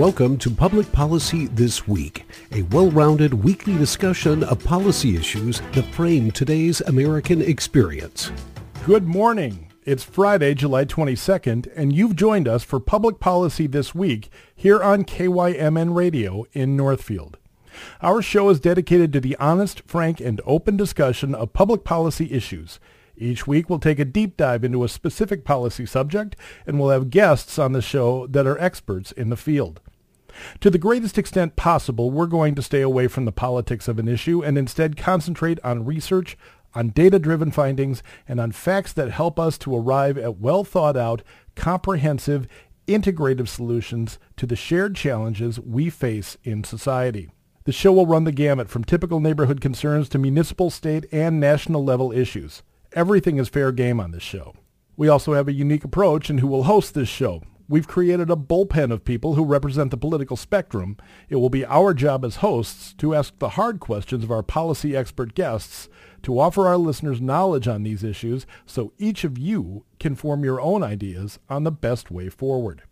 [0.00, 6.30] Welcome to Public Policy This Week, a well-rounded weekly discussion of policy issues that frame
[6.30, 8.32] today's American experience.
[8.86, 9.70] Good morning.
[9.84, 15.04] It's Friday, July 22nd, and you've joined us for Public Policy This Week here on
[15.04, 17.36] KYMN Radio in Northfield.
[18.00, 22.80] Our show is dedicated to the honest, frank, and open discussion of public policy issues–
[23.20, 26.36] each week we'll take a deep dive into a specific policy subject
[26.66, 29.82] and we'll have guests on the show that are experts in the field.
[30.60, 34.08] To the greatest extent possible, we're going to stay away from the politics of an
[34.08, 36.36] issue and instead concentrate on research,
[36.74, 41.22] on data-driven findings, and on facts that help us to arrive at well-thought-out,
[41.56, 42.46] comprehensive,
[42.86, 47.30] integrative solutions to the shared challenges we face in society.
[47.64, 51.84] The show will run the gamut from typical neighborhood concerns to municipal, state, and national
[51.84, 52.62] level issues.
[52.92, 54.54] Everything is fair game on this show.
[54.96, 57.42] We also have a unique approach in who will host this show.
[57.70, 60.96] We've created a bullpen of people who represent the political spectrum.
[61.28, 64.96] It will be our job as hosts to ask the hard questions of our policy
[64.96, 65.88] expert guests,
[66.24, 70.60] to offer our listeners knowledge on these issues so each of you can form your
[70.60, 72.82] own ideas on the best way forward.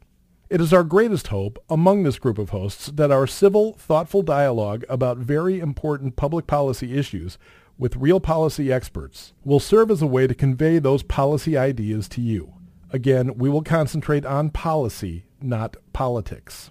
[0.49, 4.85] It is our greatest hope among this group of hosts that our civil, thoughtful dialogue
[4.89, 7.37] about very important public policy issues
[7.79, 12.21] with real policy experts will serve as a way to convey those policy ideas to
[12.21, 12.55] you.
[12.91, 16.71] Again, we will concentrate on policy, not politics.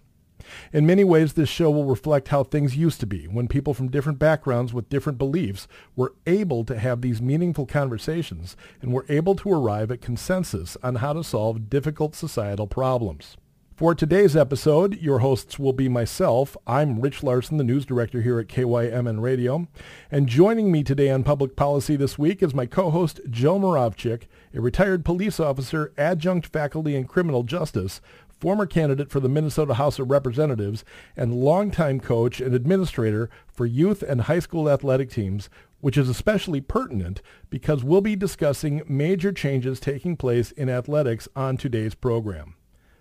[0.71, 3.89] In many ways, this show will reflect how things used to be when people from
[3.89, 9.35] different backgrounds with different beliefs were able to have these meaningful conversations and were able
[9.35, 13.37] to arrive at consensus on how to solve difficult societal problems.
[13.77, 16.57] For today's episode, your hosts will be myself.
[16.65, 19.67] I'm Rich Larson, the news director here at KYMN Radio.
[20.09, 24.61] And joining me today on Public Policy this week is my co-host Joe Moravchik, a
[24.61, 28.01] retired police officer, adjunct faculty in criminal justice,
[28.39, 30.83] former candidate for the Minnesota House of Representatives,
[31.15, 35.51] and longtime coach and administrator for youth and high school athletic teams,
[35.81, 37.21] which is especially pertinent
[37.51, 42.56] because we'll be discussing major changes taking place in athletics on today's program.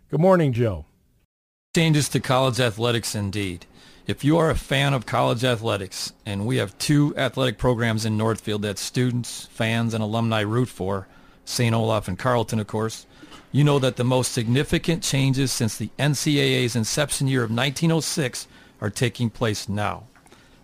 [0.08, 0.84] Good morning, Joe.
[1.74, 3.66] Changes to college athletics indeed.
[4.06, 8.16] If you are a fan of college athletics, and we have two athletic programs in
[8.16, 11.08] Northfield that students, fans, and alumni root for,
[11.44, 11.74] St.
[11.74, 13.04] Olaf and Carleton, of course,
[13.50, 18.46] you know that the most significant changes since the NCAA's inception year of 1906
[18.80, 20.04] are taking place now.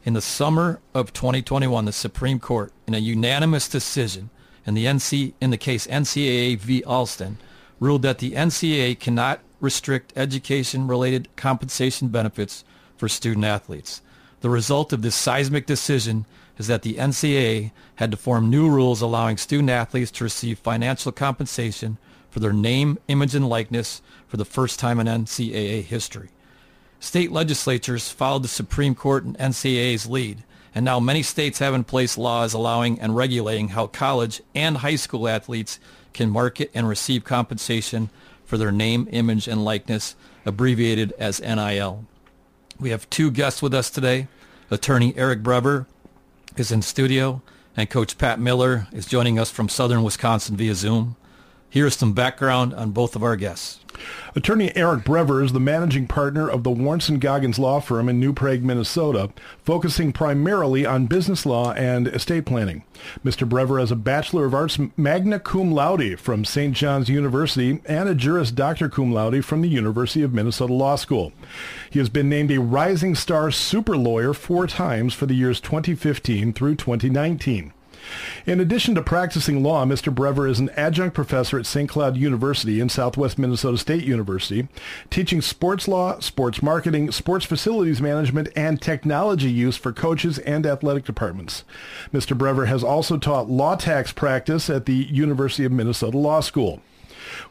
[0.05, 4.31] In the summer of 2021, the Supreme Court, in a unanimous decision
[4.65, 6.85] in the, NC, in the case NCAA v.
[6.85, 7.39] Alston,
[7.83, 12.65] ruled that the NCAA cannot restrict education-related compensation benefits
[12.97, 14.03] for student athletes.
[14.41, 16.25] The result of this seismic decision
[16.59, 21.11] is that the NCAA had to form new rules allowing student athletes to receive financial
[21.11, 21.99] compensation
[22.31, 26.31] for their name, image, and likeness for the first time in NCAA history.
[27.01, 31.83] State legislatures followed the Supreme Court and NCAA's lead, and now many states have in
[31.83, 35.81] place laws allowing and regulating how college and high school athletes
[36.13, 38.11] can market and receive compensation
[38.45, 40.15] for their name, image, and likeness,
[40.45, 42.05] abbreviated as NIL.
[42.79, 44.29] We have two guests with us today.
[44.71, 45.87] Attorney Eric Brever
[46.57, 47.43] is in studio,
[47.77, 51.17] and Coach Pat Miller is joining us from southern Wisconsin via Zoom.
[51.73, 53.81] Here's some background on both of our guests.
[54.37, 58.35] Attorney Eric Brever is the managing partner of the Warnson Goggins Law Firm in New
[58.35, 59.31] Prague, Minnesota,
[59.65, 62.85] focusing primarily on business law and estate planning.
[63.25, 63.49] Mr.
[63.49, 66.77] Brever has a Bachelor of Arts magna cum laude from St.
[66.77, 71.33] John's University and a Juris Doctor cum laude from the University of Minnesota Law School.
[71.89, 76.53] He has been named a Rising Star Super Lawyer four times for the years 2015
[76.53, 77.73] through 2019.
[78.47, 80.15] In addition to practicing law, Mr.
[80.15, 81.89] Brever is an adjunct professor at St.
[81.89, 84.69] Cloud University and Southwest Minnesota State University,
[85.11, 91.05] teaching sports law, sports marketing, sports facilities management, and technology use for coaches and athletic
[91.05, 91.65] departments.
[92.13, 92.37] Mr.
[92.37, 96.81] Brever has also taught law tax practice at the University of Minnesota Law School.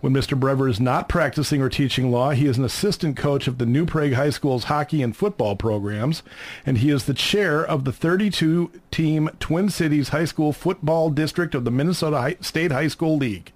[0.02, 0.40] When Mr.
[0.40, 3.86] Brever is not practicing or teaching law, he is an assistant coach of the New
[3.86, 6.24] Prague High School's hockey and football programs,
[6.66, 11.66] and he is the chair of the 32-team Twin Cities High School Football District of
[11.66, 13.52] the Minnesota State High School League.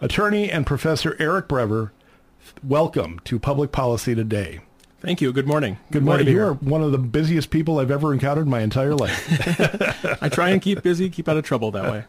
[0.00, 1.90] Attorney and Professor Eric Brever,
[2.62, 4.60] welcome to Public Policy Today.
[5.02, 5.32] Thank you.
[5.32, 5.78] Good morning.
[5.90, 6.28] Good, Good morning.
[6.28, 10.18] You are one of the busiest people I've ever encountered in my entire life.
[10.22, 12.04] I try and keep busy, keep out of trouble that way.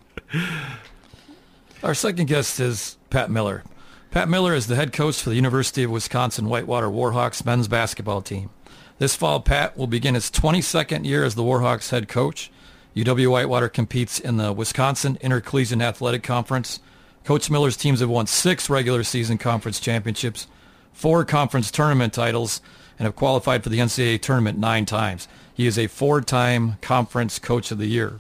[1.84, 3.64] Our second guest is Pat Miller.
[4.10, 8.24] Pat Miller is the head coach for the University of Wisconsin Whitewater Warhawks men's basketball
[8.24, 8.50] team.
[8.98, 12.52] This fall, Pat will begin his 22nd year as the Warhawks head coach.
[12.96, 16.80] UW Whitewater competes in the Wisconsin Intercollegiate Athletic Conference.
[17.24, 20.48] Coach Miller's teams have won six regular season conference championships,
[20.92, 22.62] four conference tournament titles,
[22.98, 25.28] and have qualified for the NCAA tournament nine times.
[25.54, 28.20] He is a four-time conference coach of the year.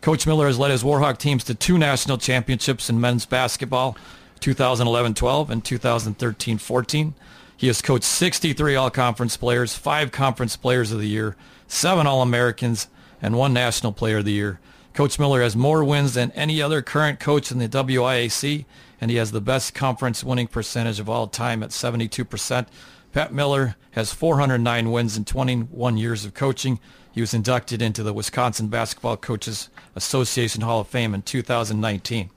[0.00, 3.96] Coach Miller has led his Warhawk teams to two national championships in men's basketball,
[4.42, 7.14] 2011-12 and 2013-14.
[7.56, 11.36] He has coached 63 all-conference players, five conference players of the year,
[11.68, 12.88] seven All-Americans,
[13.22, 14.58] and one national player of the year.
[14.94, 18.64] Coach Miller has more wins than any other current coach in the WIAC,
[19.00, 22.66] and he has the best conference winning percentage of all time at 72%.
[23.12, 26.80] Pat Miller has 409 wins in 21 years of coaching.
[27.12, 32.30] He was inducted into the Wisconsin Basketball Coaches Association Hall of Fame in 2019.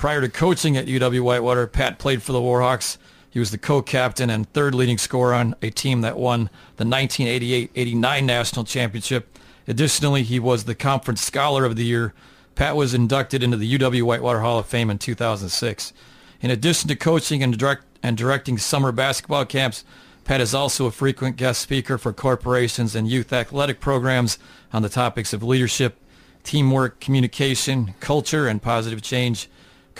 [0.00, 2.96] Prior to coaching at UW-Whitewater, Pat played for the Warhawks.
[3.28, 8.24] He was the co-captain and third leading scorer on a team that won the 1988-89
[8.24, 9.38] national championship.
[9.68, 12.14] Additionally, he was the Conference Scholar of the Year.
[12.54, 15.92] Pat was inducted into the UW-Whitewater Hall of Fame in 2006.
[16.40, 19.84] In addition to coaching and, direct, and directing summer basketball camps,
[20.24, 24.38] Pat is also a frequent guest speaker for corporations and youth athletic programs
[24.72, 25.98] on the topics of leadership,
[26.42, 29.50] teamwork, communication, culture, and positive change.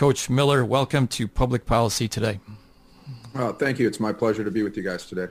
[0.01, 2.41] Coach Miller, welcome to Public Policy Today.
[3.35, 3.87] Uh, thank you.
[3.87, 5.27] It's my pleasure to be with you guys today.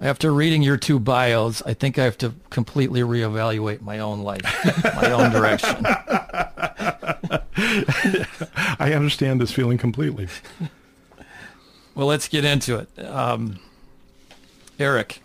[0.00, 4.44] After reading your two bios, I think I have to completely reevaluate my own life,
[4.94, 5.84] my own direction.
[8.78, 10.28] I understand this feeling completely.
[11.96, 13.04] Well, let's get into it.
[13.04, 13.58] Um,
[14.78, 15.20] Eric,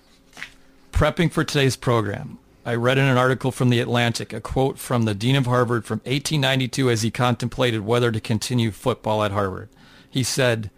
[0.91, 5.03] prepping for today's program, I read in an article from The Atlantic a quote from
[5.03, 9.69] the Dean of Harvard from 1892 as he contemplated whether to continue football at Harvard.
[10.09, 10.71] He said,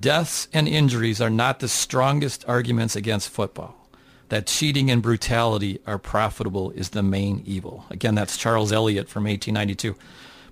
[0.00, 3.86] Deaths and injuries are not the strongest arguments against football.
[4.30, 7.84] That cheating and brutality are profitable is the main evil.
[7.90, 9.94] Again, that's Charles Eliot from 1892.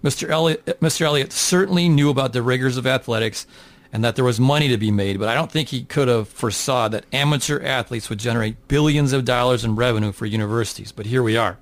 [0.02, 0.28] Mr.
[0.28, 1.00] Eliot, Mr.
[1.06, 3.46] Eliot certainly knew about the rigors of athletics
[3.94, 6.28] and that there was money to be made, but I don't think he could have
[6.28, 10.90] foresaw that amateur athletes would generate billions of dollars in revenue for universities.
[10.90, 11.58] But here we are.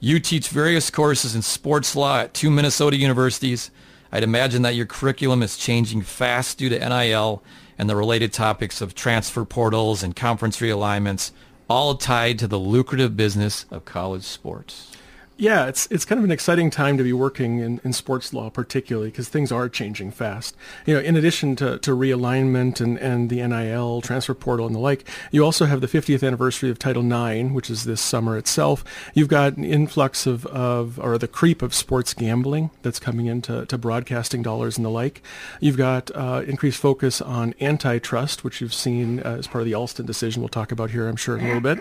[0.00, 3.70] You teach various courses in sports law at two Minnesota universities.
[4.10, 7.42] I'd imagine that your curriculum is changing fast due to NIL
[7.76, 11.30] and the related topics of transfer portals and conference realignments,
[11.68, 14.92] all tied to the lucrative business of college sports.
[15.40, 18.50] Yeah, it's it's kind of an exciting time to be working in, in sports law,
[18.50, 20.54] particularly because things are changing fast.
[20.84, 24.80] You know, in addition to, to realignment and, and the NIL transfer portal and the
[24.80, 28.84] like, you also have the 50th anniversary of Title IX, which is this summer itself.
[29.14, 33.64] You've got an influx of, of or the creep of sports gambling that's coming into
[33.64, 35.22] to broadcasting dollars and the like.
[35.58, 40.04] You've got uh, increased focus on antitrust, which you've seen as part of the Alston
[40.04, 40.42] decision.
[40.42, 41.78] We'll talk about here, I'm sure, in a little bit.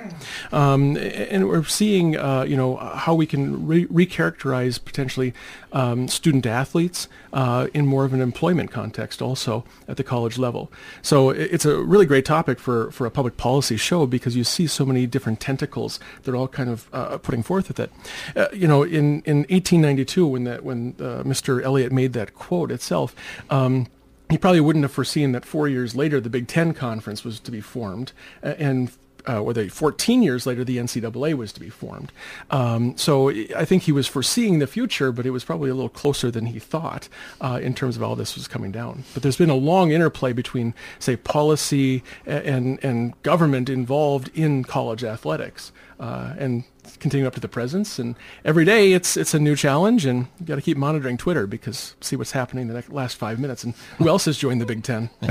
[0.54, 5.34] Um, and we're seeing, uh, you know, how we can re- recharacterize potentially
[5.72, 10.72] um, student athletes uh, in more of an employment context also at the college level.
[11.01, 14.68] So it's a really great topic for, for a public policy show because you see
[14.68, 17.92] so many different tentacles that are all kind of uh, putting forth with it.
[18.36, 21.63] Uh, you know, in, in 1892 when, that, when uh, Mr.
[21.63, 23.16] Eliot made that quote itself,
[23.50, 23.88] um,
[24.30, 27.51] he probably wouldn't have foreseen that four years later the Big Ten Conference was to
[27.51, 28.12] be formed,
[28.44, 28.92] and
[29.30, 32.12] uh, or the 14 years later, the NCAA was to be formed.
[32.50, 35.90] Um, so I think he was foreseeing the future, but it was probably a little
[35.90, 37.08] closer than he thought
[37.40, 39.04] uh, in terms of how this was coming down.
[39.14, 45.03] But there's been a long interplay between, say, policy and and government involved in college
[45.03, 46.63] athletics, uh, and
[46.98, 48.00] continuing up to the presence.
[48.00, 51.48] And every day it's it's a new challenge, and you got to keep monitoring Twitter
[51.48, 54.62] because see what's happening in the next, last five minutes and who else has joined
[54.62, 55.10] the Big Ten.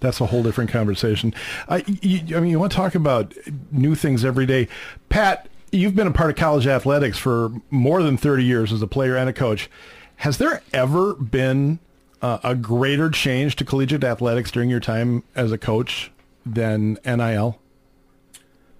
[0.00, 1.34] That's a whole different conversation.
[1.68, 3.34] I, you, I mean, you want to talk about
[3.70, 4.68] new things every day,
[5.08, 5.48] Pat.
[5.72, 9.16] You've been a part of college athletics for more than 30 years as a player
[9.16, 9.68] and a coach.
[10.16, 11.80] Has there ever been
[12.22, 16.10] uh, a greater change to collegiate athletics during your time as a coach
[16.46, 17.58] than NIL?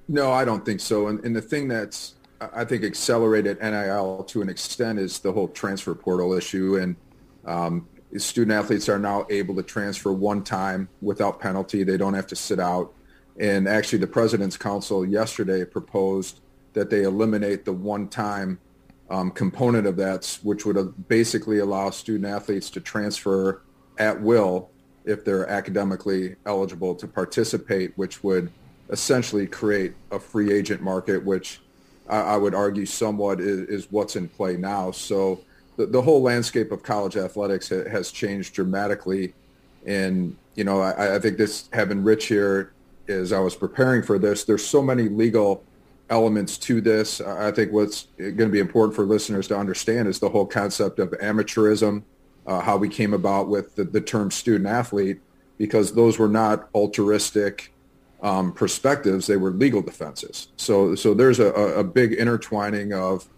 [0.08, 1.08] No, I don't think so.
[1.08, 5.48] And, and the thing that's I think accelerated NIL to an extent is the whole
[5.48, 6.96] transfer portal issue, and
[7.46, 11.82] um, student athletes are now able to transfer one time without penalty.
[11.82, 12.92] They don't have to sit out.
[13.38, 16.40] And actually, the President's Council yesterday proposed
[16.72, 18.58] that they eliminate the one-time
[19.08, 23.62] um, component of that, which would basically allow student athletes to transfer
[23.98, 24.70] at will
[25.04, 28.50] if they're academically eligible to participate, which would
[28.90, 31.60] essentially create a free agent market, which
[32.08, 34.90] I, I would argue somewhat is, is, what's in play now.
[34.90, 35.40] So
[35.76, 39.34] the, the whole landscape of college athletics ha, has changed dramatically.
[39.86, 42.72] And, you know, I, I think this having Rich here
[43.08, 45.62] as I was preparing for this, there's so many legal
[46.10, 47.20] elements to this.
[47.20, 50.98] I think what's going to be important for listeners to understand is the whole concept
[50.98, 52.02] of amateurism,
[52.46, 55.20] uh, how we came about with the, the term student athlete,
[55.58, 57.72] because those were not altruistic
[58.22, 60.48] um, perspectives, they were legal defenses.
[60.56, 63.28] So, so there's a, a big intertwining of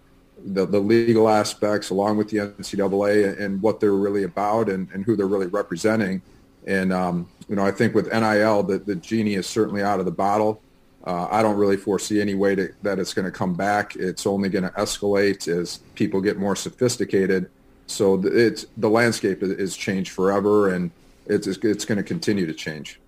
[0.45, 5.05] the, the legal aspects along with the NCAA and, what they're really about and, and
[5.05, 6.23] who they're really representing.
[6.67, 10.05] And, um, you know, I think with NIL, the, the genie is certainly out of
[10.05, 10.63] the bottle.
[11.05, 13.97] Uh, I don't really foresee any way to, that it's going to come back.
[13.97, 17.51] It's only going to escalate as people get more sophisticated.
[17.87, 20.91] So it's the landscape is changed forever, and
[21.25, 23.01] it's it's going to continue to change.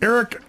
[0.00, 0.40] Eric,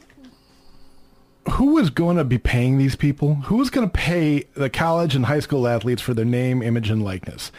[1.51, 3.35] who is going to be paying these people?
[3.35, 6.89] Who is going to pay the college and high school athletes for their name, image,
[6.89, 7.51] and likeness?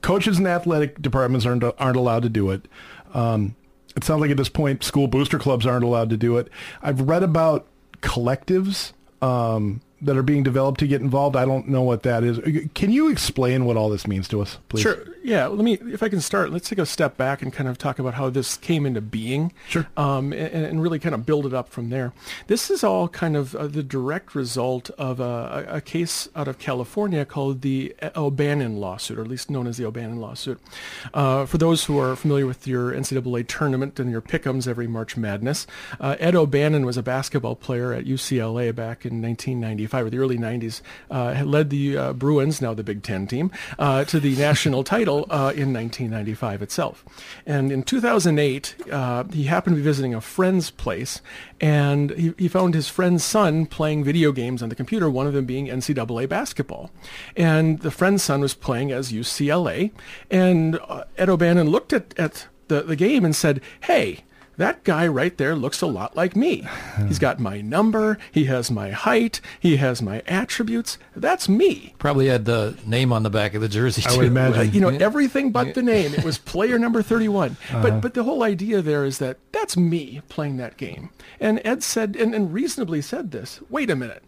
[0.00, 2.66] Coaches and athletic departments aren't aren't allowed to do it.
[3.14, 3.56] Um,
[3.94, 6.48] it sounds like at this point, school booster clubs aren't allowed to do it.
[6.82, 7.66] I've read about
[8.00, 11.36] collectives um, that are being developed to get involved.
[11.36, 12.40] I don't know what that is.
[12.74, 14.82] Can you explain what all this means to us, please?
[14.82, 15.04] Sure.
[15.22, 15.46] Yeah.
[15.46, 17.98] Let me, if I can start, let's take a step back and kind of talk
[17.98, 19.52] about how this came into being.
[19.68, 19.86] Sure.
[19.96, 22.12] Um, and, and, really kind of build it up from there.
[22.48, 26.58] This is all kind of uh, the direct result of a, a, case out of
[26.58, 30.60] California called the O'Bannon lawsuit, or at least known as the O'Bannon lawsuit.
[31.14, 35.16] Uh, for those who are familiar with your NCAA tournament and your pickums every March
[35.16, 35.68] Madness,
[36.00, 40.38] uh, Ed O'Bannon was a basketball player at UCLA back in 1995 or the early
[40.38, 44.82] 90s, uh, led the uh, Bruins, now the Big Ten team, uh, to the national
[44.82, 47.04] title uh, in 1995 itself.
[47.46, 51.20] And in 2008, uh, he happened to be visiting a friend's place,
[51.60, 55.32] and he, he found his friend's son playing video games on the computer, one of
[55.32, 56.90] them being NCAA basketball.
[57.36, 59.92] And the friend's son was playing as UCLA,
[60.30, 60.78] and
[61.16, 64.24] Ed O'Bannon looked at, at the, the game and said, hey,
[64.56, 66.66] that guy right there looks a lot like me.
[67.06, 68.18] He's got my number.
[68.30, 69.40] He has my height.
[69.58, 70.98] He has my attributes.
[71.16, 71.94] That's me.
[71.98, 74.02] Probably had the name on the back of the jersey.
[74.02, 74.10] Too.
[74.10, 74.62] I would imagine.
[74.72, 76.14] You know, everything but the name.
[76.14, 77.50] It was player number 31.
[77.50, 77.82] Uh-huh.
[77.82, 81.10] But but the whole idea there is that that's me playing that game.
[81.40, 84.22] And Ed said, and, and reasonably said this, wait a minute.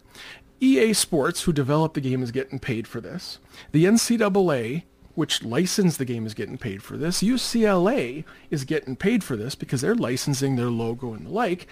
[0.59, 3.39] EA Sports, who developed the game, is getting paid for this.
[3.71, 4.83] The NCAA
[5.15, 7.23] which licensed the game is getting paid for this.
[7.23, 11.67] UCLA is getting paid for this because they're licensing their logo and the like.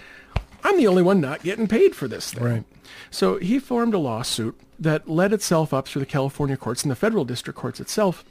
[0.62, 2.42] I'm the only one not getting paid for this thing.
[2.42, 2.64] Right.
[3.10, 6.96] So he formed a lawsuit that led itself up through the California courts and the
[6.96, 8.24] federal district courts itself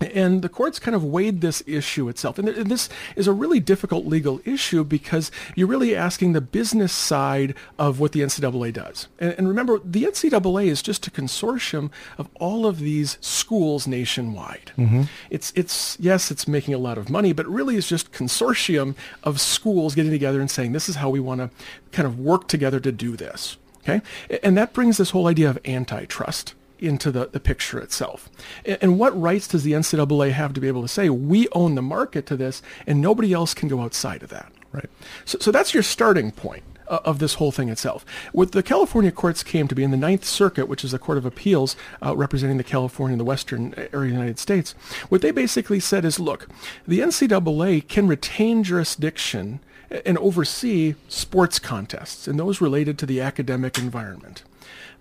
[0.00, 2.38] and the courts kind of weighed this issue itself.
[2.38, 7.54] And this is a really difficult legal issue because you're really asking the business side
[7.78, 9.08] of what the NCAA does.
[9.18, 14.72] And, remember, the NCAA is just a consortium of all of these schools nationwide.
[14.76, 15.02] Mm-hmm.
[15.30, 19.40] It's, it's, yes, it's making a lot of money, but really it's just consortium of
[19.40, 21.50] schools getting together and saying, this is how we want to
[21.92, 23.56] kind of work together to do this.
[23.82, 24.02] Okay?
[24.42, 28.28] And that brings this whole idea of antitrust into the, the picture itself.
[28.64, 31.74] And, and, what rights does the NCAA have to be able to say, we own
[31.74, 34.52] the market to this and nobody else can go outside of that?
[34.72, 34.90] Right.
[35.24, 38.04] So, so that's your starting point uh, of this whole thing itself.
[38.32, 41.18] What the California courts came to be in the Ninth Circuit, which is a court
[41.18, 44.72] of appeals uh, representing the California and the western area of the United States,
[45.08, 46.48] what they basically said is, look,
[46.86, 49.60] the NCAA can retain jurisdiction
[50.04, 54.42] and oversee sports contests and those related to the academic environment.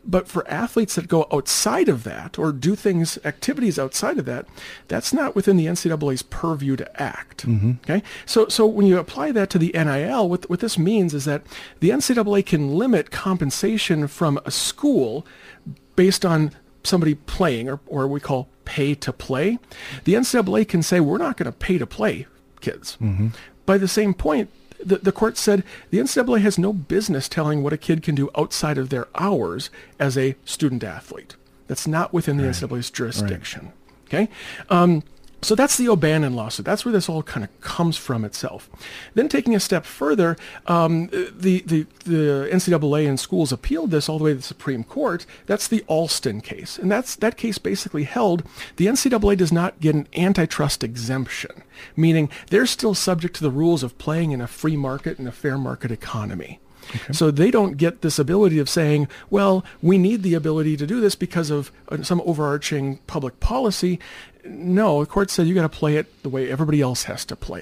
[0.05, 4.45] But for athletes that go outside of that or do things, activities outside of that,
[4.89, 7.47] that's not within the NCAA's purview to act.
[7.47, 7.71] Mm-hmm.
[7.83, 11.23] Okay, so so when you apply that to the NIL, what what this means is
[11.23, 11.43] that
[11.79, 15.25] the NCAA can limit compensation from a school
[15.95, 16.51] based on
[16.83, 19.57] somebody playing, or or we call pay to play.
[20.03, 22.27] The NCAA can say we're not going to pay to play
[22.59, 22.97] kids.
[23.01, 23.29] Mm-hmm.
[23.65, 24.49] By the same point,
[24.85, 28.29] the, the court said the NCAA has no business telling what a kid can do
[28.37, 31.35] outside of their hours as a student athlete.
[31.67, 32.53] That's not within the right.
[32.53, 33.65] NCAA's jurisdiction.
[33.65, 33.73] Right.
[34.05, 34.29] Okay.
[34.69, 35.03] Um,
[35.43, 36.65] so that's the O'Bannon lawsuit.
[36.65, 38.69] That's where this all kind of comes from itself.
[39.13, 44.17] Then taking a step further, um, the, the, the NCAA and schools appealed this all
[44.17, 45.25] the way to the Supreme Court.
[45.45, 46.77] That's the Alston case.
[46.77, 48.43] And that's, that case basically held
[48.77, 51.63] the NCAA does not get an antitrust exemption,
[51.95, 55.31] meaning they're still subject to the rules of playing in a free market and a
[55.31, 56.59] fair market economy.
[56.89, 57.13] Okay.
[57.13, 60.99] So they don't get this ability of saying, well, we need the ability to do
[60.99, 63.99] this because of uh, some overarching public policy.
[64.45, 67.35] No, the court said you got to play it the way everybody else has to
[67.35, 67.61] play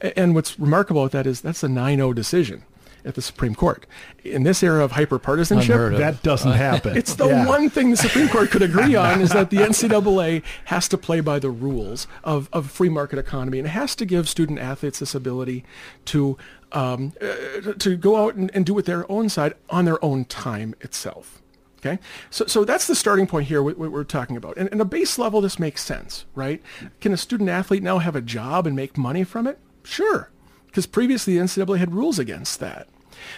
[0.00, 0.12] it.
[0.16, 2.64] And what's remarkable about that is that's a 9-0 decision
[3.04, 3.86] at the Supreme Court.
[4.24, 6.96] In this era of hyperpartisanship, that doesn't happen.
[7.02, 7.46] It's the yeah.
[7.46, 11.20] one thing the Supreme Court could agree on is that the NCAA has to play
[11.20, 15.14] by the rules of, of free market economy and has to give student athletes this
[15.14, 15.64] ability
[16.06, 16.36] to
[16.72, 20.24] um, uh, to go out and, and do it their own side on their own
[20.24, 21.41] time itself.
[21.84, 21.98] Okay,
[22.30, 23.60] so so that's the starting point here.
[23.60, 26.62] What, we're talking about, and, and a base level, this makes sense, right?
[27.00, 29.58] Can a student athlete now have a job and make money from it?
[29.82, 30.30] Sure.
[30.66, 32.88] because previously the NCAA had rules against that.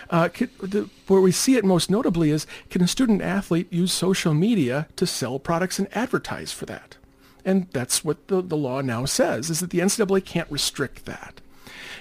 [0.08, 0.28] Uh,
[0.60, 4.86] the, where we see it most notably is can a student athlete use social media
[4.96, 6.96] to sell products and advertise for that?
[7.44, 11.40] And that's what the, the law now says, is that the NCAA can't restrict that.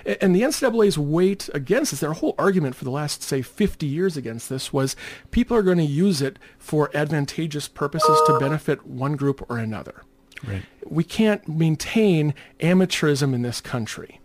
[0.06, 4.18] And the NCAA's weight against this, their whole argument for the last, say, 50 years
[4.18, 4.96] against this was
[5.32, 10.04] people are going to use it for advantageous purposes to benefit one group or another.
[10.46, 10.64] Right.
[10.86, 14.20] We can't maintain amateurism in this country.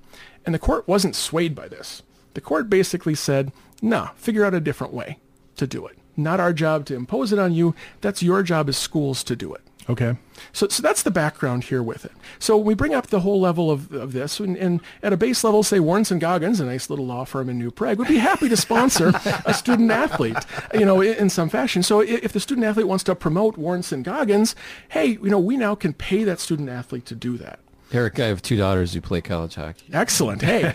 [0.44, 2.02] And the court wasn't swayed by this.
[2.34, 5.18] The court basically said, no, figure out a different way
[5.56, 5.98] to do it.
[6.16, 7.74] Not our job to impose it on you.
[8.00, 9.62] That's your job as schools to do it.
[9.88, 10.16] Okay.
[10.52, 12.12] So, so that's the background here with it.
[12.38, 15.42] So we bring up the whole level of, of this, and, and at a base
[15.42, 18.18] level, say Warrants and Goggins, a nice little law firm in New Prague, would be
[18.18, 19.12] happy to sponsor
[19.46, 20.36] a student athlete,
[20.74, 21.82] you know, in, in, some fashion.
[21.82, 24.54] So if the student athlete wants to promote Warrants and Goggins,
[24.90, 27.58] hey, you know, we now can pay that student athlete to do that.
[27.90, 29.86] Eric, I have two daughters who play college hockey.
[29.92, 30.42] Excellent.
[30.42, 30.74] Hey,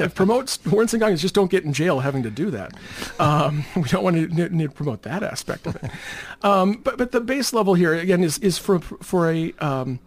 [0.14, 1.20] promote Warrants and Goggins.
[1.20, 2.72] Just don't get in jail having to do that.
[3.20, 5.90] Um, we don't want to need to promote that aspect of it.
[6.42, 9.98] Um, but but the base level here again is is for for a um,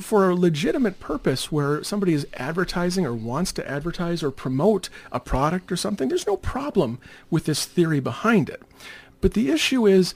[0.00, 5.20] for a legitimate purpose where somebody is advertising or wants to advertise or promote a
[5.20, 6.08] product or something.
[6.08, 6.98] There's no problem
[7.28, 8.62] with this theory behind it.
[9.20, 10.14] But the issue is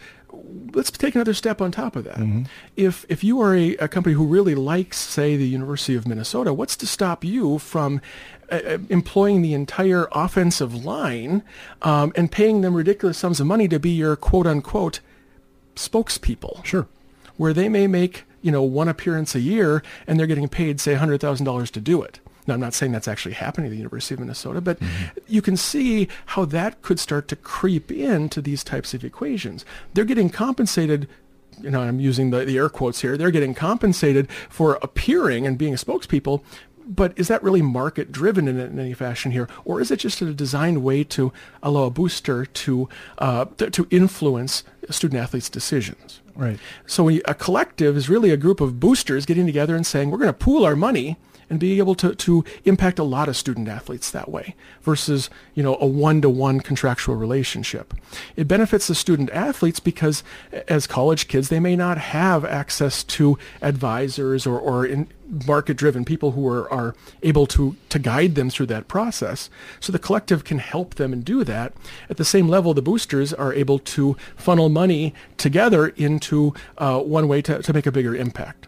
[0.75, 2.19] let's take another step on top of that.
[2.19, 2.45] Mm-hmm.
[2.77, 6.53] If if you are a, a, company who really likes, say, the University of Minnesota,
[6.53, 8.01] what's to stop you from
[8.51, 11.43] uh, uh, employing the entire offensive line
[11.83, 15.01] um, and paying them ridiculous sums of money to be your quote unquote
[15.77, 16.65] spokespeople?
[16.65, 16.87] Sure.
[17.37, 20.95] Where they may make you know one appearance a year and they're getting paid say
[20.95, 22.21] hundred thousand dollars to do it.
[22.51, 25.19] Now, I'm not saying that's actually happening at the University of Minnesota, but mm-hmm.
[25.29, 29.65] you can see how that could start to creep into these types of equations.
[29.95, 31.09] They're getting compensated
[31.63, 35.59] you know, I'm using the, the air quotes here, they're getting compensated for appearing and
[35.59, 36.43] being a spokespeople,
[36.87, 40.23] but is that really market driven in, in, any fashion here, or is it just
[40.23, 46.23] a designed way to allow a booster to uh, th- to influence student athletes' decisions?
[46.35, 46.59] Right.
[46.87, 50.19] So we, a collective is really a group of boosters getting together and saying we're
[50.19, 51.19] going to pool our money
[51.51, 55.63] and being able to, to impact a lot of student athletes that way versus, you
[55.63, 57.93] know, a one-to-one contractual relationship.
[58.37, 60.23] It benefits the student athletes because
[60.69, 65.09] as college kids, they may not have access to advisors or, or in,
[65.47, 69.49] market-driven people who are, are able to, to guide them through that process.
[69.79, 71.73] So the collective can help them and do that.
[72.09, 77.29] At the same level, the boosters are able to funnel money together into uh, one
[77.29, 78.67] way to, to make a bigger impact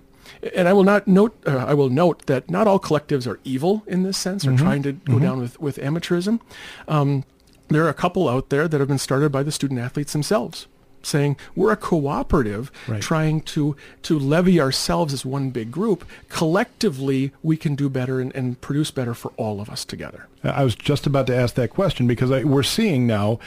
[0.54, 1.36] and I will not note.
[1.46, 4.64] Uh, I will note that not all collectives are evil in this sense, or mm-hmm.
[4.64, 5.22] trying to go mm-hmm.
[5.22, 6.40] down with with amateurism.
[6.88, 7.24] Um,
[7.68, 10.66] there are a couple out there that have been started by the student athletes themselves
[11.04, 13.02] saying we're a cooperative right.
[13.02, 18.34] trying to to levy ourselves as one big group collectively we can do better and,
[18.36, 21.70] and produce better for all of us together i was just about to ask that
[21.70, 23.38] question because I, we're seeing now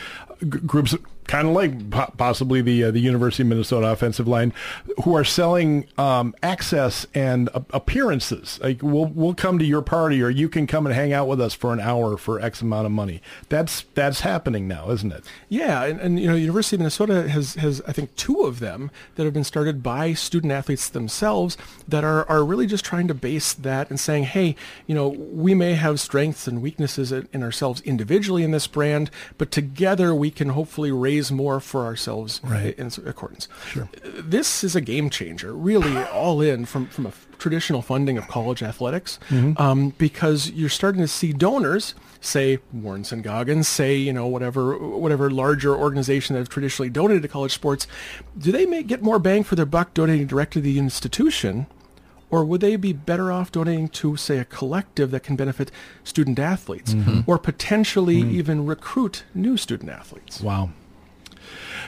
[0.42, 0.96] g- groups
[1.28, 4.54] kind of like possibly the uh, the University of Minnesota offensive line,
[5.04, 8.60] who are selling um, access and appearances.
[8.62, 11.42] Like we'll we'll come to your party, or you can come and hang out with
[11.42, 13.22] us for an hour for X amount of money.
[13.50, 15.24] That's that's happening now, isn't it?
[15.50, 18.92] Yeah, and, and you know, University of Minnesota has has I think two of them
[19.16, 21.58] that have been started by student athletes themselves
[21.88, 24.56] that are are really just trying to base that and saying, hey,
[24.88, 29.52] you know, we may have strengths and weaknesses in ourselves individually in this brand, but
[29.52, 32.78] together we can hopefully raise raise more for ourselves right.
[32.78, 33.48] in accordance.
[33.70, 33.90] Sure.
[34.04, 38.62] This is a game changer, really all in from, from a traditional funding of college
[38.62, 39.62] athletics, mm-hmm.
[39.62, 44.78] um, because you're starting to see donors say Warren and Goggins, say you know whatever
[44.78, 47.88] whatever larger organization that have traditionally donated to college sports,
[48.38, 51.68] do they make, get more bang for their buck donating directly to the institution,
[52.32, 55.70] or would they be better off donating to say a collective that can benefit
[56.04, 57.30] student athletes, mm-hmm.
[57.30, 58.40] or potentially mm-hmm.
[58.40, 60.42] even recruit new student athletes?
[60.42, 60.72] Wow.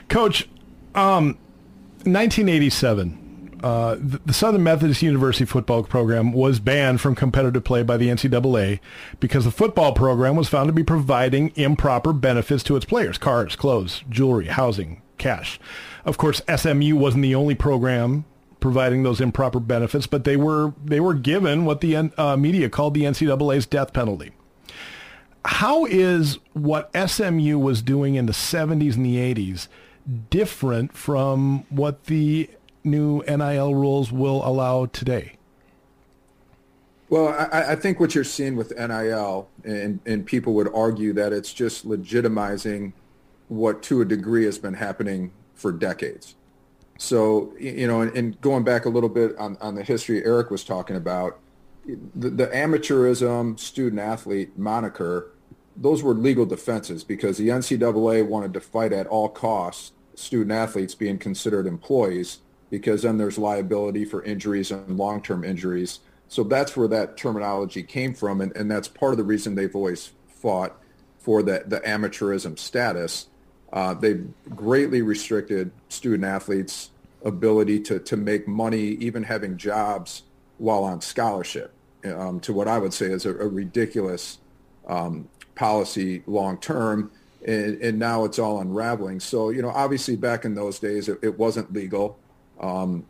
[0.10, 0.48] Coach,
[0.96, 1.38] um,
[2.04, 8.08] 1987, uh, the Southern Methodist University football program was banned from competitive play by the
[8.08, 8.80] NCAA
[9.20, 13.56] because the football program was found to be providing improper benefits to its players, cars,
[13.56, 15.60] clothes, jewelry, housing, cash.
[16.06, 18.26] Of course, SMU wasn't the only program
[18.60, 22.93] providing those improper benefits, but they were they were given what the uh, media called
[22.93, 24.32] the NCAA's death penalty.
[25.48, 29.70] How is what SMU was doing in the 70s and the 80s
[30.30, 32.50] different from what the
[32.84, 35.38] new NIL rules will allow today?
[37.10, 41.32] Well, I, I, think what you're seeing with NIL, and, and people would argue that
[41.32, 42.92] it's just legitimizing
[43.48, 46.36] what to a degree has been happening for decades.
[46.98, 50.52] So, you know, and, and going back a little bit on, on the history Eric
[50.52, 51.40] was talking about,
[51.86, 55.32] the, the amateurism student athlete moniker,
[55.78, 60.96] those were legal defenses because the NCAA wanted to fight at all costs student athletes
[60.96, 66.00] being considered employees because then there's liability for injuries and long-term injuries.
[66.28, 69.76] So that's where that terminology came from, and, and that's part of the reason they've
[69.76, 70.76] always fought
[71.20, 73.28] for the, the amateurism status.
[73.72, 76.90] Uh, they've greatly restricted student athletes'
[77.24, 80.24] ability to, to make money, even having jobs
[80.58, 81.72] while on scholarship,
[82.06, 84.40] um, to what I would say is a, a ridiculous
[84.88, 87.12] um, policy long term.
[87.46, 89.20] And, and, now it's all unraveling.
[89.20, 92.17] So, you know, obviously back in those days, it, it wasn't legal.
[92.60, 93.06] Um,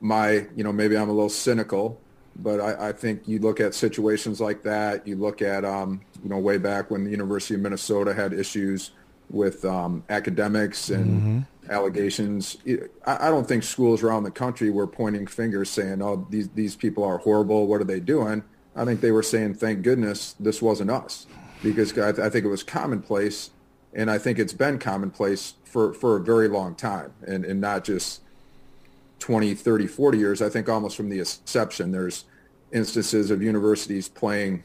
[0.00, 1.98] my, you know, maybe I'm a little cynical,
[2.36, 5.06] but I, I, think you look at situations like that.
[5.06, 8.90] You look at, um, you know, way back when the University of Minnesota had issues
[9.30, 11.72] with um, academics and mm-hmm.
[11.72, 12.58] allegations.
[13.06, 16.76] I, I, don't think schools around the country were pointing fingers saying, "Oh, these these
[16.76, 17.66] people are horrible.
[17.66, 18.44] What are they doing?"
[18.76, 21.26] I think they were saying, "Thank goodness this wasn't us,"
[21.62, 23.50] because I, I think it was commonplace,
[23.92, 27.84] and I think it's been commonplace for for a very long time, and and not
[27.84, 28.22] just
[29.22, 30.42] 20, 30, 40 years.
[30.42, 32.24] I think almost from the inception, there's
[32.72, 34.64] instances of universities playing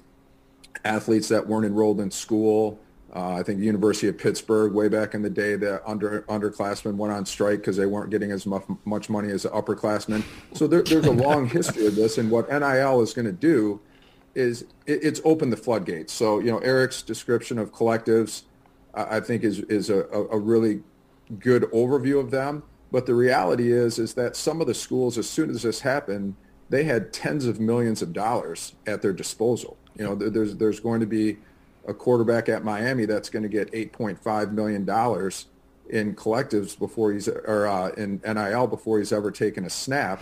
[0.83, 2.79] athletes that weren't enrolled in school.
[3.15, 6.95] Uh, I think the University of Pittsburgh, way back in the day, the under underclassmen
[6.95, 10.23] went on strike because they weren't getting as much, much money as the upperclassmen.
[10.53, 13.79] So there, there's a long history of this, and what NIL is going to do
[14.37, 16.13] is it, it's opened the floodgates.
[16.13, 18.43] So you know, Eric's description of collectives,
[18.93, 20.81] I, think, is is a, a really
[21.39, 22.63] good overview of them.
[22.91, 26.35] But the reality is, is that some of the schools, as soon as this happened,
[26.69, 29.77] they had tens of millions of dollars at their disposal.
[29.97, 31.37] You know, there's there's going to be
[31.87, 35.47] a quarterback at Miami that's going to get 8.5 million dollars
[35.89, 40.21] in collectives before he's or uh, in NIL before he's ever taken a snap.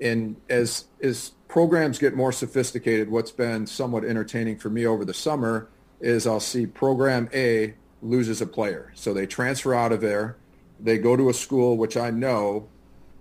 [0.00, 5.14] And as as programs get more sophisticated, what's been somewhat entertaining for me over the
[5.14, 5.68] summer
[6.00, 10.36] is I'll see program A loses a player, so they transfer out of there
[10.80, 12.68] they go to a school which I know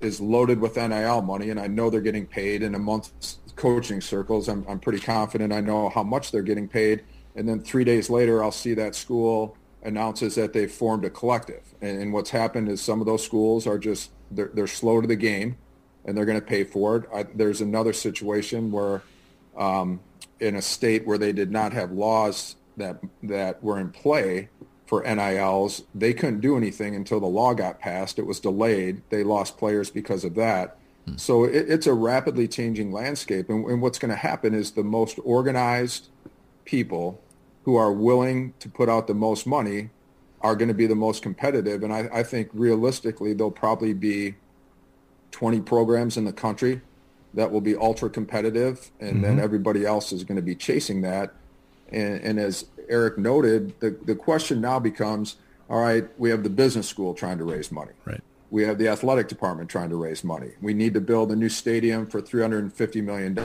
[0.02, 4.02] is loaded with NIL money, and I know they're getting paid in a month's coaching
[4.02, 4.50] circles.
[4.50, 7.04] I'm, I'm pretty confident I know how much they're getting paid.
[7.36, 11.64] And then three days later, I'll see that school announces that they've formed a collective.
[11.82, 15.08] And, and what's happened is some of those schools are just, they're, they're slow to
[15.08, 15.58] the game,
[16.06, 17.10] and they're going to pay for it.
[17.14, 19.02] I, there's another situation where
[19.58, 20.00] um,
[20.40, 24.50] in a state where they did not have laws that, that were in play,
[24.86, 25.84] for NILs.
[25.94, 28.20] They couldn't do anything until the law got passed.
[28.20, 29.02] It was delayed.
[29.10, 30.78] They lost players because of that.
[31.06, 31.18] Hmm.
[31.18, 33.50] So it, it's a rapidly changing landscape.
[33.50, 36.10] And, and what's going to happen is the most organized
[36.66, 37.22] people
[37.64, 39.90] who are willing to put out the most money
[40.42, 41.82] are going to be the most competitive.
[41.82, 44.36] And I, I think realistically, they'll probably be
[45.36, 46.80] 20 programs in the country
[47.34, 48.90] that will be ultra competitive.
[49.02, 49.22] And mm-hmm.
[49.24, 51.34] then everybody else is going to be chasing that.
[51.90, 55.36] And, and as Eric noted, the, the question now becomes,
[55.70, 57.92] all right, we have the business school trying to raise money.
[58.06, 58.22] Right.
[58.50, 60.52] We have the athletic department trying to raise money.
[60.62, 63.36] We need to build a new stadium for $350 million.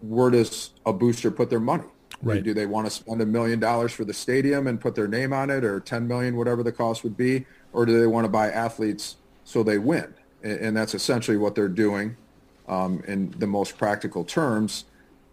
[0.00, 1.84] Where does a booster put their money?
[2.22, 2.42] Right.
[2.42, 5.34] Do they want to spend a million dollars for the stadium and put their name
[5.34, 7.44] on it or 10 million, whatever the cost would be?
[7.74, 10.14] Or do they want to buy athletes so they win?
[10.42, 12.16] And that's essentially what they're doing
[12.68, 14.84] um, in the most practical terms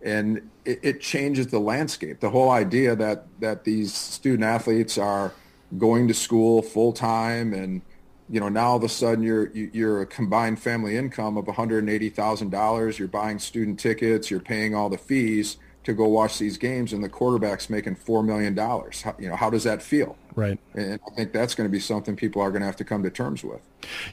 [0.02, 2.20] and it, it, changes the landscape.
[2.20, 5.34] The whole idea that that these student athletes are
[5.78, 7.82] going to school full time, and
[8.30, 11.56] you know now all of a sudden you're you're a combined family income of one
[11.56, 12.98] hundred and eighty thousand dollars.
[12.98, 14.32] You're buying student tickets.
[14.32, 15.58] You're paying all the fees
[15.90, 19.04] to go watch these games, and the quarterback's making four million dollars.
[19.18, 20.18] You know how does that feel?
[20.36, 20.60] Right.
[20.74, 23.04] And I think that's going to be something people are going to have to come
[23.04, 23.62] to terms with.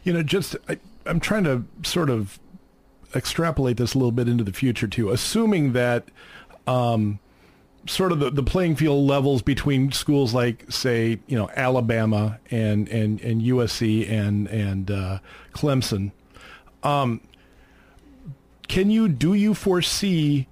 [0.03, 2.39] You know, just I, I'm trying to sort of
[3.15, 6.11] extrapolate this a little bit into the future too, assuming that
[6.67, 7.19] um,
[7.87, 12.89] sort of the, the playing field levels between schools like, say, you know, Alabama and
[12.89, 15.19] and, and USC and and uh,
[15.53, 16.13] Clemson.
[16.83, 17.21] Um,
[18.69, 20.49] can you do you foresee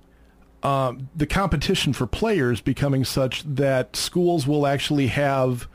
[0.64, 5.68] uh, the competition for players becoming such that schools will actually have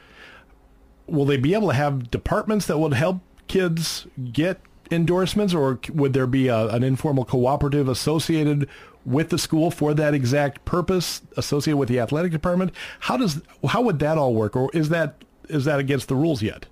[1.05, 6.13] will they be able to have departments that would help kids get endorsements, or would
[6.13, 8.67] there be a, an informal cooperative associated
[9.05, 12.71] with the school for that exact purpose, associated with the athletic department?
[13.01, 16.41] How does how would that all work, or is that is that against the rules
[16.41, 16.65] yet?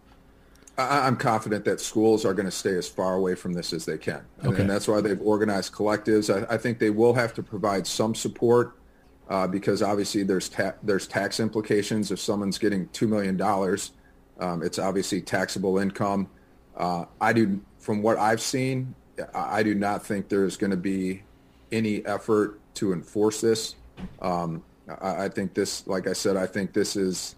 [0.78, 3.98] I'm confident that schools are going to stay as far away from this as they
[3.98, 4.62] can, and, okay.
[4.62, 6.32] and that's why they've organized collectives.
[6.32, 8.78] I, I, think they will have to provide some support
[9.28, 13.92] uh, because obviously there's ta- there's tax implications if someone's getting two million dollars.
[14.40, 16.30] Um, it's obviously taxable income.
[16.76, 18.94] Uh, I do from what I've seen,
[19.34, 21.24] I do not think there's going to be
[21.72, 23.76] any effort to enforce this.
[24.22, 24.64] Um,
[25.02, 27.36] I, I, think this, like I said, I think this has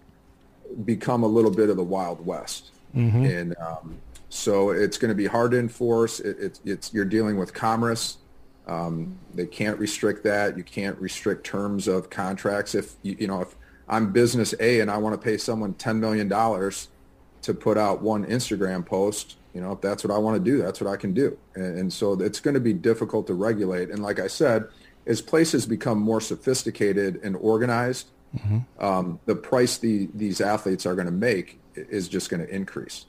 [0.84, 2.72] become a little bit of the Wild West.
[2.94, 3.24] Mm-hmm.
[3.24, 3.98] And um,
[4.28, 6.20] so it's going to be hard to enforce.
[6.20, 8.18] It, it, it's you're dealing with commerce.
[8.66, 10.56] Um, they can't restrict that.
[10.56, 12.74] You can't restrict terms of contracts.
[12.74, 13.56] If you, you know, if
[13.88, 18.24] I'm business A and I want to pay someone $10 million to put out one
[18.26, 21.12] Instagram post, you know, if that's what I want to do, that's what I can
[21.12, 21.36] do.
[21.56, 23.90] And, and so it's going to be difficult to regulate.
[23.90, 24.68] And like I said,
[25.06, 28.84] as places become more sophisticated and organized, mm-hmm.
[28.84, 33.06] um, the price the, these athletes are going to make is just going to increase.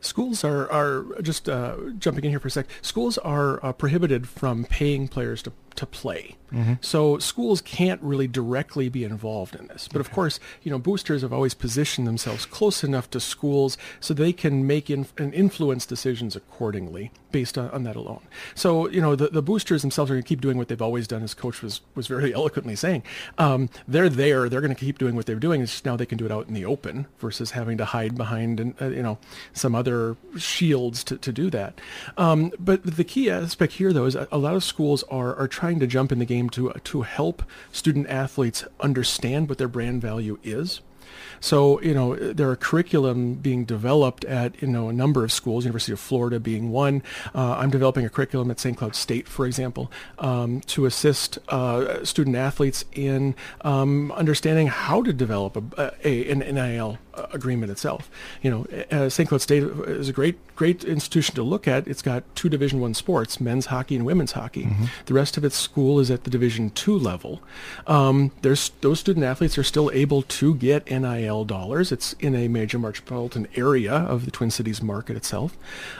[0.00, 2.66] Schools are, are just uh, jumping in here for a sec.
[2.82, 6.36] Schools are uh, prohibited from paying players to to play.
[6.52, 6.74] Mm-hmm.
[6.80, 9.88] So schools can't really directly be involved in this.
[9.88, 10.08] But okay.
[10.08, 14.32] of course, you know, boosters have always positioned themselves close enough to schools so they
[14.32, 18.22] can make in, and influence decisions accordingly based on, on, that alone.
[18.54, 21.06] So, you know, the, the boosters themselves are going to keep doing what they've always
[21.06, 23.02] done, as Coach was, was very eloquently saying.
[23.38, 24.48] Um, they're there.
[24.48, 25.60] They're going to keep doing what they're doing.
[25.60, 28.16] It's just now they can do it out in the open versus having to hide
[28.16, 29.18] behind, uh, you know,
[29.52, 31.80] some other shields to, to do that.
[32.16, 35.65] Um, but the key aspect here, though, is a lot of schools are, are trying
[35.66, 40.00] trying to jump in the game to to help student athletes understand what their brand
[40.00, 40.80] value is
[41.40, 45.64] so, you know, there are curriculum being developed at, you know, a number of schools,
[45.64, 47.02] University of Florida being one.
[47.34, 48.76] Uh, I'm developing a curriculum at St.
[48.76, 55.12] Cloud State, for example, um, to assist uh, student athletes in um, understanding how to
[55.12, 56.98] develop a, a, an NIL
[57.32, 58.10] agreement itself.
[58.42, 59.28] You know, uh, St.
[59.28, 61.86] Cloud State is a great, great institution to look at.
[61.86, 64.64] It's got two Division One sports, men's hockey and women's hockey.
[64.64, 64.84] Mm-hmm.
[65.06, 67.42] The rest of its school is at the Division Two level.
[67.86, 71.92] Um, there's those student athletes are still able to get NIL NIL dollars.
[71.92, 75.56] It's in a major metropolitan area of the Twin Cities market itself.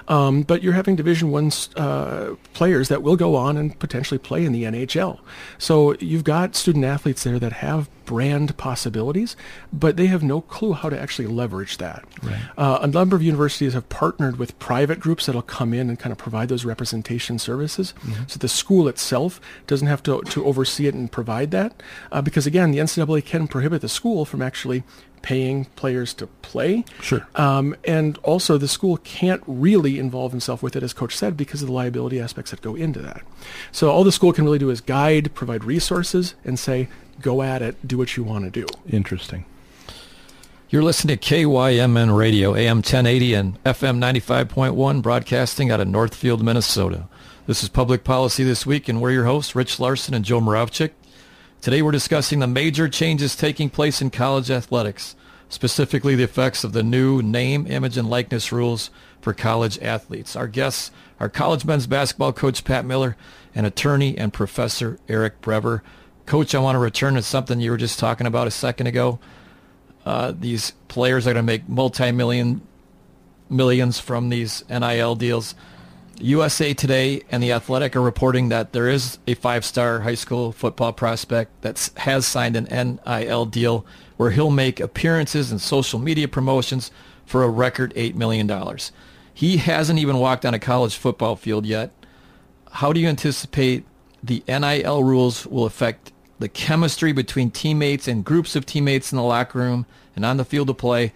[0.09, 4.45] Um, but you're having Division One uh, players that will go on and potentially play
[4.45, 5.21] in the NHL.
[5.59, 9.37] So you've got student athletes there that have brand possibilities,
[9.73, 12.05] but they have no clue how to actually leverage that.
[12.23, 12.41] Right.
[12.57, 16.13] Uh, a number of universities have partnered with private groups that'll come in and kind
[16.13, 17.93] of provide those representation services.
[18.01, 18.23] Mm-hmm.
[18.29, 21.83] So the school itself doesn't have to, to oversee it and provide that.
[22.11, 24.85] Uh, because again, the NCAA can prohibit the school from actually
[25.27, 26.85] paying players to play.
[27.01, 27.27] Sure.
[27.35, 31.63] Um, and also, the school can't really involve himself with it, as Coach said, because
[31.63, 33.23] of the liability aspects that go into that.
[33.73, 36.89] So all the school can really do is guide, provide resources, and say,
[37.21, 38.67] go at it, do what you want to do.
[38.89, 39.45] Interesting.
[40.69, 47.09] You're listening to KYMN Radio, AM 1080 and FM 95.1, broadcasting out of Northfield, Minnesota.
[47.47, 50.91] This is Public Policy This Week, and we're your hosts, Rich Larson and Joe Moravchik.
[51.61, 55.15] Today we're discussing the major changes taking place in college athletics,
[55.49, 60.35] specifically the effects of the new name, image, and likeness rules for college athletes.
[60.35, 63.17] Our guests are college men's basketball coach Pat Miller
[63.55, 65.83] and attorney and professor Eric Brever.
[66.27, 69.21] Coach, I want to return to something you were just talking about a second ago.
[70.05, 72.63] Uh, these players are going to make multi-million
[73.49, 75.55] millions from these NIL deals.
[76.19, 80.93] USA Today and The Athletic are reporting that there is a five-star high school football
[80.93, 83.87] prospect that has signed an NIL deal
[84.17, 86.91] where he'll make appearances and social media promotions
[87.25, 88.51] for a record $8 million.
[89.33, 91.93] He hasn't even walked on a college football field yet.
[92.73, 93.85] How do you anticipate
[94.23, 99.23] the NIL rules will affect the chemistry between teammates and groups of teammates in the
[99.23, 101.13] locker room and on the field of play.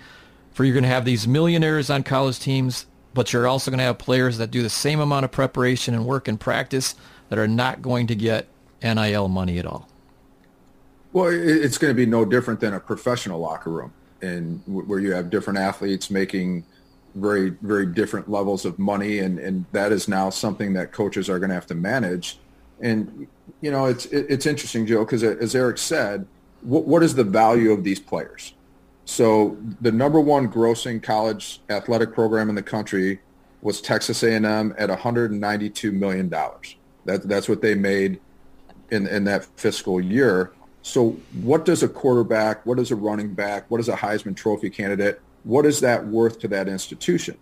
[0.52, 3.84] For you're going to have these millionaires on college teams, but you're also going to
[3.84, 6.94] have players that do the same amount of preparation and work and practice
[7.28, 8.48] that are not going to get
[8.82, 9.88] NIL money at all.
[11.12, 15.12] Well, it's going to be no different than a professional locker room, and where you
[15.12, 16.64] have different athletes making
[17.16, 21.38] very, very different levels of money, and, and that is now something that coaches are
[21.40, 22.38] going to have to manage.
[22.80, 23.26] And
[23.60, 26.26] you know, it's it's interesting, Joe, because as Eric said,
[26.62, 28.54] what, what is the value of these players?
[29.04, 33.20] So the number one grossing college athletic program in the country
[33.62, 36.76] was Texas A&M at 192 million dollars.
[37.04, 38.20] That that's what they made
[38.90, 40.52] in in that fiscal year.
[40.82, 44.70] So what does a quarterback, what does a running back, what is a Heisman Trophy
[44.70, 47.36] candidate, what is that worth to that institution?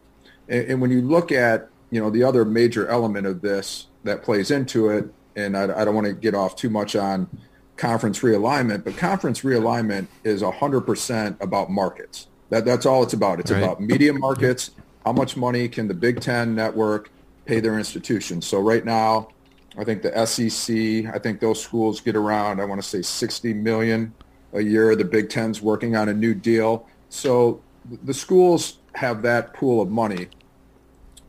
[0.48, 4.22] And, and when you look at you know the other major element of this that
[4.22, 7.28] plays into it and I, I don't want to get off too much on
[7.76, 12.26] conference realignment, but conference realignment is 100% about markets.
[12.50, 13.40] That, that's all it's about.
[13.40, 13.62] It's right.
[13.62, 14.72] about media markets.
[15.04, 17.10] How much money can the Big Ten network
[17.46, 18.46] pay their institutions?
[18.46, 19.28] So right now,
[19.78, 23.54] I think the SEC, I think those schools get around, I want to say 60
[23.54, 24.12] million
[24.52, 24.96] a year.
[24.96, 26.86] The Big Ten's working on a new deal.
[27.10, 27.62] So
[28.02, 30.28] the schools have that pool of money,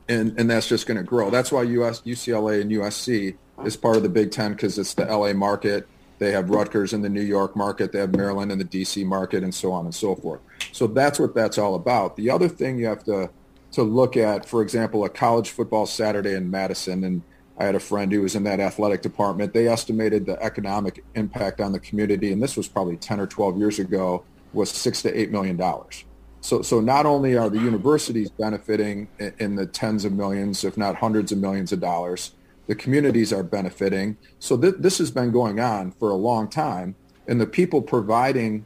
[0.07, 1.29] and, and that's just going to grow.
[1.29, 5.05] That's why US, UCLA and USC is part of the Big Ten because it's the
[5.05, 5.87] LA market.
[6.17, 7.91] They have Rutgers in the New York market.
[7.91, 10.41] They have Maryland in the DC market and so on and so forth.
[10.71, 12.15] So that's what that's all about.
[12.17, 13.29] The other thing you have to,
[13.71, 17.21] to look at, for example, a college football Saturday in Madison, and
[17.57, 19.53] I had a friend who was in that athletic department.
[19.53, 23.57] They estimated the economic impact on the community, and this was probably 10 or 12
[23.57, 26.03] years ago, was six to eight million dollars.
[26.41, 30.77] So, so not only are the universities benefiting in, in the tens of millions, if
[30.77, 32.33] not hundreds of millions of dollars,
[32.69, 34.15] the communities are benefiting.
[34.37, 36.93] So th- this has been going on for a long time.
[37.27, 38.63] And the people providing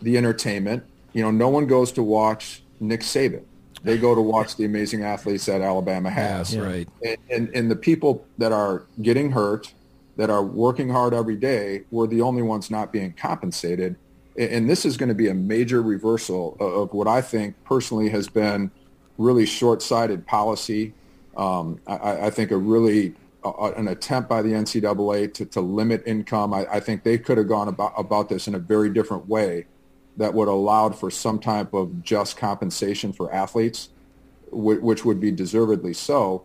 [0.00, 0.84] the entertainment,
[1.14, 3.42] you know, no one goes to watch Nick Saban.
[3.82, 6.54] They go to watch the amazing athletes that Alabama has.
[6.54, 6.88] Yes, right.
[7.04, 9.74] And, and, and the people that are getting hurt,
[10.16, 13.96] that are working hard every day, were the only ones not being compensated.
[14.38, 18.28] And this is going to be a major reversal of what I think personally has
[18.28, 18.70] been
[19.18, 20.94] really short-sighted policy.
[21.36, 26.02] Um, I, I, think a really uh, an attempt by the NCAA to, to limit
[26.06, 26.52] income.
[26.52, 29.66] I, I think they could have gone about, about this in a very different way
[30.16, 33.88] that would allowed for some type of just compensation for athletes,
[34.50, 36.44] which, which would be deservedly so,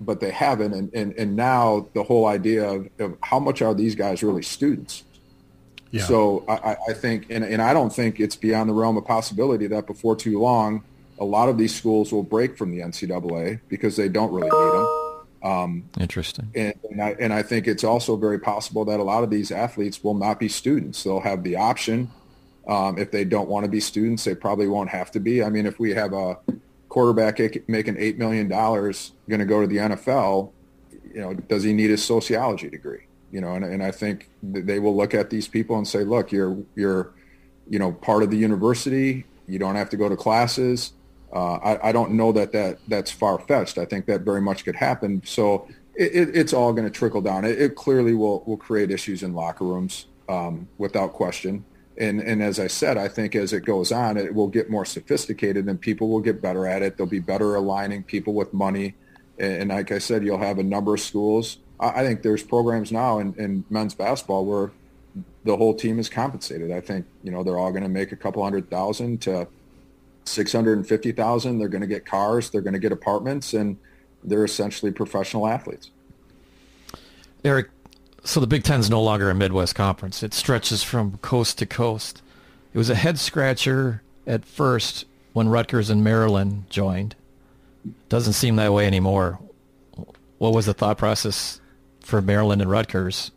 [0.00, 0.74] but they haven't.
[0.74, 4.42] And, and, and now the whole idea of, of how much are these guys really
[4.42, 5.04] students?
[5.90, 6.04] Yeah.
[6.04, 9.66] So I, I think, and, and I don't think it's beyond the realm of possibility
[9.68, 10.84] that before too long,
[11.18, 14.72] a lot of these schools will break from the NCAA because they don't really need
[14.72, 14.97] them.
[15.42, 16.50] Um, Interesting.
[16.54, 19.50] And, and, I, and I think it's also very possible that a lot of these
[19.50, 21.02] athletes will not be students.
[21.04, 22.10] They'll have the option.
[22.66, 25.42] Um, if they don't want to be students, they probably won't have to be.
[25.42, 26.38] I mean, if we have a
[26.88, 30.50] quarterback making $8 million going to go to the NFL,
[31.14, 33.06] you know, does he need a sociology degree?
[33.30, 36.32] You know, and, and I think they will look at these people and say, look,
[36.32, 37.12] you're, you're,
[37.68, 39.24] you know, part of the university.
[39.46, 40.92] You don't have to go to classes
[41.32, 43.78] uh, I, I, don't know that, that that's far-fetched.
[43.78, 45.22] I think that very much could happen.
[45.24, 47.44] So it, it, it's all going to trickle down.
[47.44, 51.64] It, it, clearly will, will create issues in locker rooms um, without question.
[51.98, 54.84] And, and as I said, I think as it goes on, it will get more
[54.84, 56.96] sophisticated and people will get better at it.
[56.96, 58.94] They'll be better aligning people with money.
[59.38, 61.58] And, and like I said, you'll have a number of schools.
[61.80, 64.70] I, I think there's programs now in, in men's basketball where
[65.44, 66.70] the whole team is compensated.
[66.70, 69.48] I think, you know, they're all going to make a couple hundred thousand to
[70.28, 71.58] 650,000.
[71.58, 72.50] They're going to get cars.
[72.50, 73.76] They're going to get apartments, and
[74.22, 75.90] they're essentially professional athletes.
[77.44, 77.68] Eric,
[78.24, 80.22] so the Big Ten is no longer a Midwest conference.
[80.22, 82.22] It stretches from coast to coast.
[82.74, 87.14] It was a head scratcher at first when Rutgers and Maryland joined.
[88.08, 89.38] Doesn't seem that way anymore.
[90.38, 91.60] What was the thought process
[92.00, 93.30] for Maryland and Rutgers,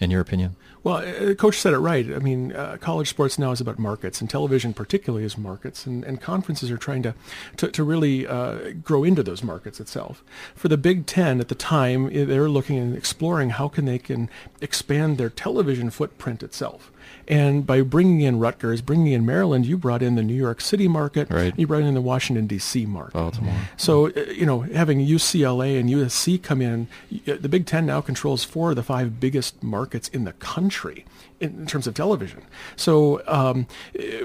[0.00, 0.56] in your opinion?
[0.84, 2.06] Well, uh, Coach said it right.
[2.14, 6.04] I mean, uh, college sports now is about markets, and television particularly is markets, and,
[6.04, 7.14] and conferences are trying to,
[7.56, 10.22] to, to really uh, grow into those markets itself.
[10.54, 14.28] For the Big Ten at the time, they're looking and exploring how can they can
[14.60, 16.92] expand their television footprint itself.
[17.28, 20.88] And by bringing in Rutgers, bringing in Maryland, you brought in the New York City
[20.88, 21.30] market.
[21.30, 21.54] Right.
[21.56, 22.86] You brought in the Washington, D.C.
[22.86, 23.14] market.
[23.14, 23.54] Baltimore.
[23.76, 26.88] So, uh, you know, having UCLA and USC come in,
[27.24, 31.04] the Big Ten now controls four of the five biggest markets in the country
[31.40, 32.42] in, terms of television.
[32.76, 33.66] So um,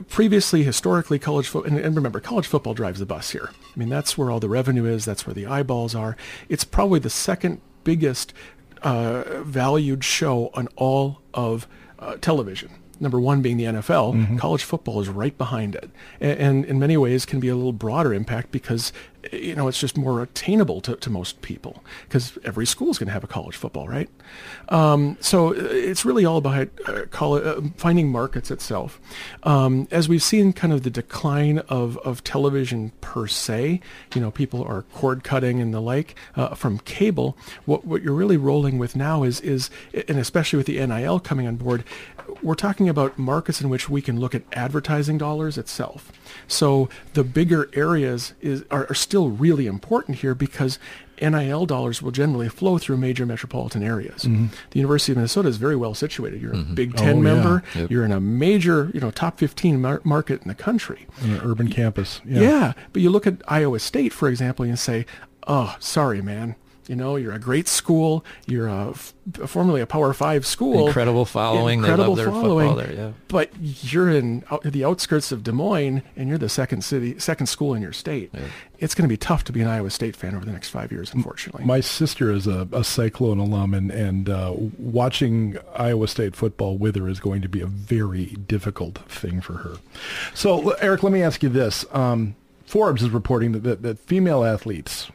[0.10, 3.50] previously, historically, college football, and, and, remember, college football drives the bus here.
[3.52, 5.06] I mean, that's where all the revenue is.
[5.06, 6.18] That's where the eyeballs are.
[6.48, 8.34] It's probably the second biggest
[8.82, 11.68] uh, valued show on all of
[12.00, 14.38] uh, television number one being the NFL, mm-hmm.
[14.38, 15.90] college football is right behind it.
[16.20, 18.92] And, and, in many ways can be a little broader impact because,
[19.32, 23.08] you know, it's just more attainable to, to most people because every school is going
[23.08, 24.10] to have a college football, right?
[24.70, 29.00] Um, so uh, it's really all about uh, college, uh, finding markets itself.
[29.44, 33.82] Um, as we've seen kind of the decline of, of television per se,
[34.14, 37.38] you know, people are cord cutting and the like uh, from cable.
[37.66, 39.70] What, what you're really rolling with now is, is,
[40.08, 41.84] and especially with the NIL coming on board,
[42.42, 46.12] we're talking about markets in which we can look at advertising dollars itself.
[46.48, 50.80] So the bigger areas is, are, are still really important here because
[51.22, 54.24] NIL dollars will generally flow through major metropolitan areas.
[54.24, 54.48] Mm-hmm.
[54.72, 56.42] The University of Minnesota is very well situated.
[56.42, 56.72] You're mm-hmm.
[56.72, 57.64] a Big Ten oh, member.
[57.76, 57.82] Yeah.
[57.82, 57.92] Yep.
[57.92, 61.08] You're in a major, you know, top 15 mar- market in the country.
[61.22, 62.22] In an urban campus.
[62.26, 62.42] Yeah.
[62.42, 62.74] yeah.
[62.94, 65.06] But you look at Iowa State, for example, and say,
[65.48, 66.56] oh, sorry, man.
[66.90, 68.26] You know, you're a great school.
[68.48, 68.96] You're a,
[69.46, 70.88] formerly a Power Five school.
[70.88, 71.82] Incredible following.
[71.82, 73.06] Incredible they love their following, football there.
[73.06, 73.12] Yeah.
[73.28, 73.52] But
[73.94, 77.76] you're in out, the outskirts of Des Moines, and you're the second city, second school
[77.76, 78.32] in your state.
[78.34, 78.42] Yeah.
[78.80, 80.92] It's going to be tough to be an Iowa State fan over the next five
[80.92, 81.64] years, unfortunately.
[81.64, 86.96] My sister is a, a Cyclone alum, and, and uh, watching Iowa State football with
[86.96, 89.76] her is going to be a very difficult thing for her.
[90.34, 91.86] So, Eric, let me ask you this.
[91.92, 92.36] Um,
[92.66, 95.12] Forbes is reporting that, that, that female athletes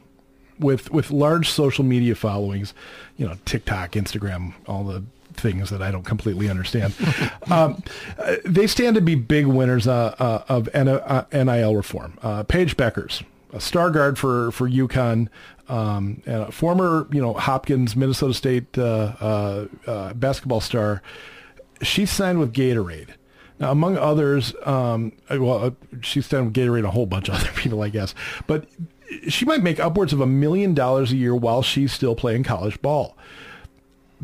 [0.59, 2.75] with with large social media followings,
[3.17, 6.95] you know, TikTok, Instagram, all the things that I don't completely understand.
[7.51, 7.83] um,
[8.19, 12.19] uh, they stand to be big winners uh, uh, of NIL reform.
[12.23, 15.29] Uh, Paige Bueckers, a star guard for for UConn,
[15.69, 21.03] um, and a former you know Hopkins, Minnesota State uh, uh, basketball star.
[21.83, 23.11] She signed with Gatorade.
[23.61, 27.51] Now, among others, um, well, she's signed with Gatorade and a whole bunch of other
[27.57, 28.15] people, I guess.
[28.47, 28.67] But
[29.29, 32.81] she might make upwards of a million dollars a year while she's still playing college
[32.83, 33.17] ball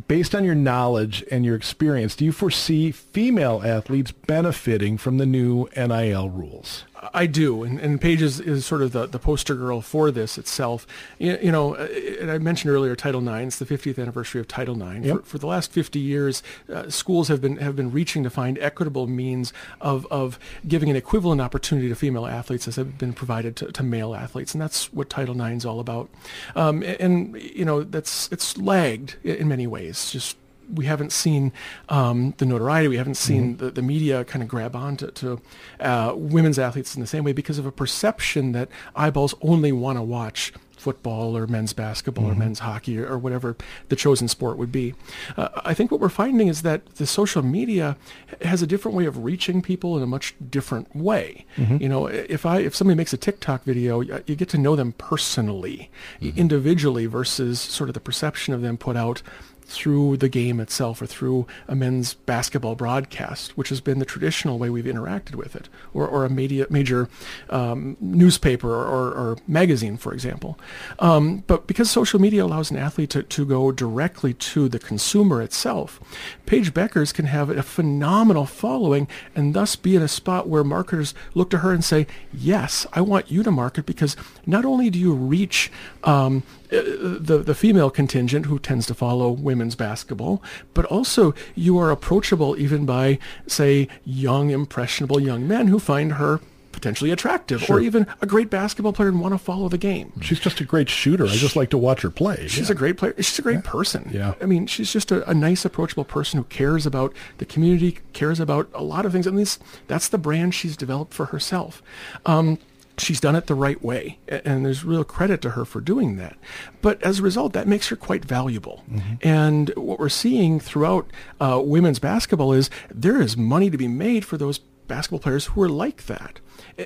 [0.09, 5.26] based on your knowledge and your experience, do you foresee female athletes benefiting from the
[5.26, 6.85] new NIL rules?
[7.14, 10.36] I do, and, and Paige is, is sort of the, the poster girl for this
[10.36, 10.86] itself.
[11.18, 11.88] You, you know, uh,
[12.20, 13.46] and I mentioned earlier Title IX.
[13.46, 15.07] It's the 50th anniversary of Title IX.
[15.07, 15.16] Yep.
[15.16, 16.42] For, for, the last 50 years,
[16.72, 20.38] uh, schools have been have been reaching to find equitable means of, of
[20.68, 24.53] giving an equivalent opportunity to female athletes as have been provided to, to male athletes,
[24.53, 26.11] and that's what Title IX is all about.
[26.55, 30.36] Um, and, and you know, that's it's lagged in many ways, just
[30.75, 31.53] we haven't seen
[31.89, 33.64] um, the notoriety, we haven't seen mm-hmm.
[33.66, 35.41] the, the media kind of grab on to, to
[35.81, 39.99] uh, women's athletes in the same way because of a perception that eyeballs only want
[39.99, 42.33] to watch football or men's basketball mm-hmm.
[42.33, 43.55] or men's hockey or, or, whatever
[43.91, 44.95] the chosen sport would be.
[45.37, 47.99] Uh, I think what we're finding is that the social media
[48.41, 51.45] has a different way of reaching people in a much different way.
[51.57, 51.77] Mm-hmm.
[51.83, 54.93] You know, if I if somebody makes a TikTok video, you get to know them
[54.93, 55.91] personally,
[56.21, 56.39] mm-hmm.
[56.39, 59.23] individually versus sort of the perception of them put out
[59.71, 64.59] through the game itself or through a men's basketball broadcast, which has been the traditional
[64.59, 67.09] way we've interacted with it, or, or a media, major
[67.51, 70.59] um, newspaper or, or, magazine, for example.
[70.99, 75.41] Um, but because social media allows an athlete to, to go directly to the consumer
[75.41, 76.01] itself,
[76.47, 79.07] Paige Bueckers can have a phenomenal following
[79.37, 83.01] and thus be in a spot where marketers look to her and say, yes, I
[83.03, 84.16] want you to market because
[84.47, 85.71] not only do you reach
[86.03, 89.31] um, the the female contingent who tends to follow
[89.61, 90.43] women's basketball,
[90.73, 96.41] but also you are approachable even by say young impressionable young men who find her
[96.73, 97.77] potentially attractive sure.
[97.77, 100.13] or even a great basketball player and want to follow the game.
[100.23, 101.27] She's just a great shooter.
[101.27, 102.47] I just like to watch her play.
[102.49, 102.75] She's yeah.
[102.75, 103.15] a great player.
[103.19, 103.71] She's a great yeah.
[103.71, 104.11] person.
[104.11, 104.35] Yeah.
[104.41, 108.41] I mean, she's just a, a, nice, approachable person who cares about the community, cares
[108.41, 109.27] about a lot of things.
[109.27, 111.83] At least that's the brand she's developed for herself.
[112.25, 112.59] Um,
[113.01, 116.36] she's done it the right way and there's real credit to her for doing that.
[116.82, 118.84] But as a result that makes her quite valuable.
[118.90, 119.14] Mm-hmm.
[119.22, 124.24] and what we're seeing throughout uh, women's basketball is there is money to be made
[124.24, 126.40] for those basketball players who are like that.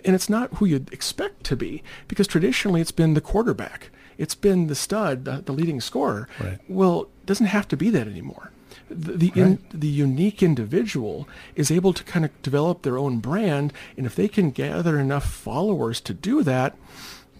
[0.04, 3.90] And it's not who you'd expect to be because traditionally it's been the quarterback.
[4.18, 6.28] It's been the stud the, the leading scorer.
[6.38, 6.58] Right.
[6.68, 8.50] well it doesn't have to be that anymore
[8.88, 9.36] the the, right.
[9.36, 14.14] in, the unique individual is able to kind of develop their own brand, and if
[14.14, 16.76] they can gather enough followers to do that,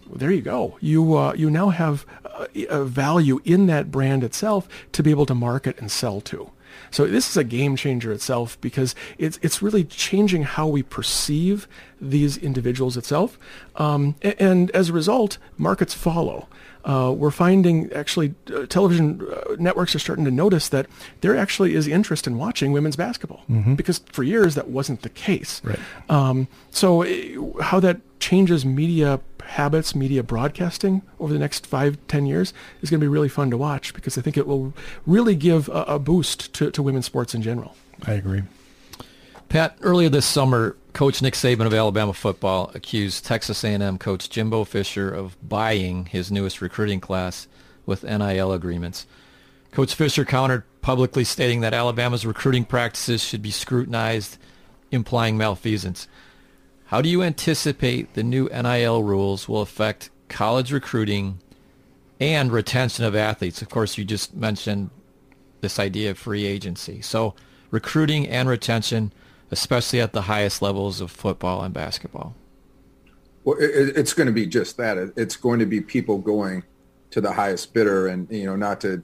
[0.06, 0.76] well, there you go.
[0.80, 5.26] You uh, you now have a, a value in that brand itself to be able
[5.26, 6.50] to market and sell to.
[6.90, 11.68] So this is a game changer itself because it's it's really changing how we perceive
[12.00, 13.38] these individuals itself,
[13.76, 16.48] um, and, and, as a result, markets follow
[16.84, 20.86] uh, we're finding actually uh, television uh, networks are starting to notice that
[21.22, 23.74] there actually is interest in watching women's basketball mm-hmm.
[23.74, 25.62] because for years that wasn't the case.
[25.64, 25.78] Right.
[26.08, 31.98] Um, so it, uh, how that changes media habits, media broadcasting over the next five,
[32.08, 34.74] ten years is going to be really fun to watch because I think it will
[35.06, 37.76] really give a, a boost to, to women's sports in general.
[38.06, 38.42] I agree.
[39.48, 44.64] Pat, earlier this summer, Coach Nick Saban of Alabama football accused Texas A&M coach Jimbo
[44.64, 47.48] Fisher of buying his newest recruiting class
[47.86, 49.06] with NIL agreements.
[49.72, 54.38] Coach Fisher countered publicly stating that Alabama's recruiting practices should be scrutinized,
[54.90, 56.06] implying malfeasance.
[56.86, 61.40] How do you anticipate the new NIL rules will affect college recruiting
[62.20, 63.62] and retention of athletes?
[63.62, 64.90] Of course, you just mentioned
[65.60, 67.00] this idea of free agency.
[67.02, 67.34] So
[67.70, 69.12] recruiting and retention–
[69.54, 72.34] especially at the highest levels of football and basketball?
[73.44, 75.12] Well, it, it's going to be just that.
[75.16, 76.64] It's going to be people going
[77.12, 79.02] to the highest bidder, and you know, not to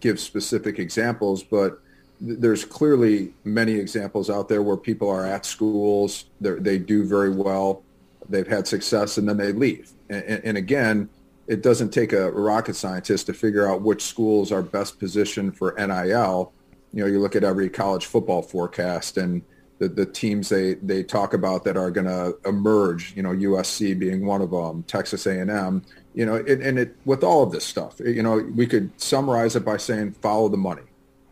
[0.00, 1.80] give specific examples, but
[2.20, 7.82] there's clearly many examples out there where people are at schools, they do very well,
[8.28, 9.90] they've had success, and then they leave.
[10.10, 11.08] And, and, again,
[11.46, 15.74] it doesn't take a rocket scientist to figure out which schools are best positioned for
[15.78, 16.52] NIL.
[16.92, 19.42] You know, you look at every college football forecast, and
[19.78, 23.98] the, the teams they, they talk about that are going to emerge, you know, USC
[23.98, 25.82] being one of them, Texas A&M,
[26.14, 29.56] you know, it, and it with all of this stuff, you know, we could summarize
[29.56, 30.82] it by saying follow the money.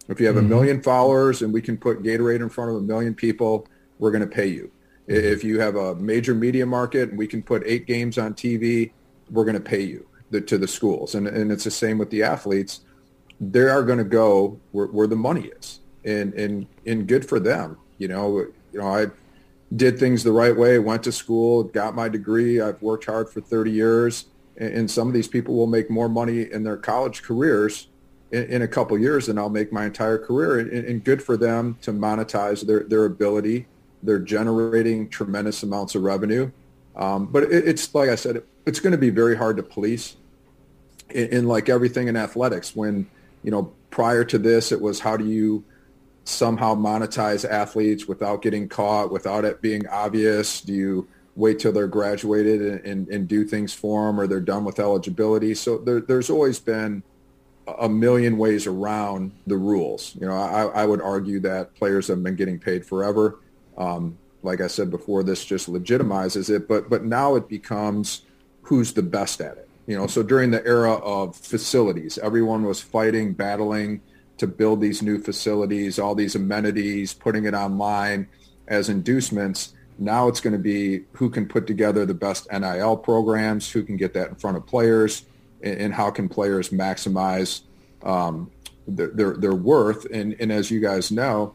[0.09, 0.47] If you have mm-hmm.
[0.47, 3.69] a million followers and we can put Gatorade in front of a million people,
[3.99, 4.71] we're going to pay you.
[5.09, 5.33] Mm-hmm.
[5.33, 8.91] If you have a major media market and we can put eight games on TV,
[9.31, 10.07] we're going to pay you.
[10.31, 11.15] the, to the schools.
[11.15, 12.81] And, and it's the same with the athletes.
[13.41, 17.41] They are going to go where, where the money is and, and, and good for
[17.41, 17.79] them.
[18.01, 19.07] You know, you know, I
[19.77, 22.61] did things the right way, went to school, got my degree.
[22.61, 24.25] I've worked hard for 30 years.
[24.57, 27.89] And, and some of these people will make more money in their college careers
[28.33, 30.61] in, in a couple years than I'll make my entire career.
[30.61, 33.67] And, and good for them to monetize their, their ability.
[34.03, 36.51] They're generating tremendous amounts of revenue.
[36.97, 40.17] Um, but it, it's like I said, it's going to be very hard to police.
[41.11, 43.09] In, in like everything in athletics, when
[43.43, 45.65] you know prior to this, it was how do you
[46.25, 50.61] somehow monetize athletes without getting caught, without it being obvious?
[50.61, 54.41] Do you wait till they're graduated and, and, and do things for them or they're
[54.41, 55.55] done with eligibility?
[55.55, 57.03] So there, there's always been
[57.79, 60.17] a million ways around the rules.
[60.21, 63.39] You know, I, I would argue that players have been getting paid forever.
[63.79, 66.67] Um, like I said before, this just legitimizes it.
[66.67, 68.23] But but now it becomes
[68.63, 69.69] who's the best at it.
[69.87, 74.01] You know, so during the era of facilities, everyone was fighting, battling
[74.41, 78.27] to build these new facilities, all these amenities, putting it online
[78.69, 79.75] as inducements.
[79.99, 83.99] Now it's going to be who can put together the best NIL programs, who can
[83.99, 85.27] get that in front of players,
[85.63, 87.61] and, how can players maximize
[88.03, 88.51] um,
[88.89, 90.07] their, their, their worth.
[90.07, 91.55] And, and as you guys know,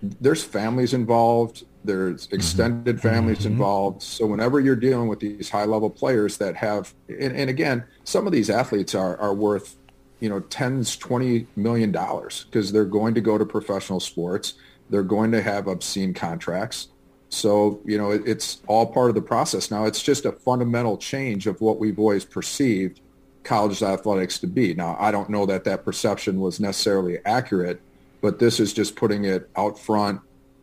[0.00, 1.64] there's families involved.
[1.82, 2.36] There's mm-hmm.
[2.36, 3.08] extended mm-hmm.
[3.08, 3.48] families mm-hmm.
[3.48, 4.02] involved.
[4.02, 8.28] So whenever you're dealing with these high level players that have, and, and again, some
[8.28, 9.76] of these athletes are, are worth
[10.22, 14.54] you know, tens, 20 million dollars because they're going to go to professional sports.
[14.88, 16.86] They're going to have obscene contracts.
[17.28, 19.68] So, you know, it, it's all part of the process.
[19.68, 23.00] Now, it's just a fundamental change of what we've always perceived
[23.42, 24.74] college athletics to be.
[24.74, 27.80] Now, I don't know that that perception was necessarily accurate,
[28.20, 30.20] but this is just putting it out front,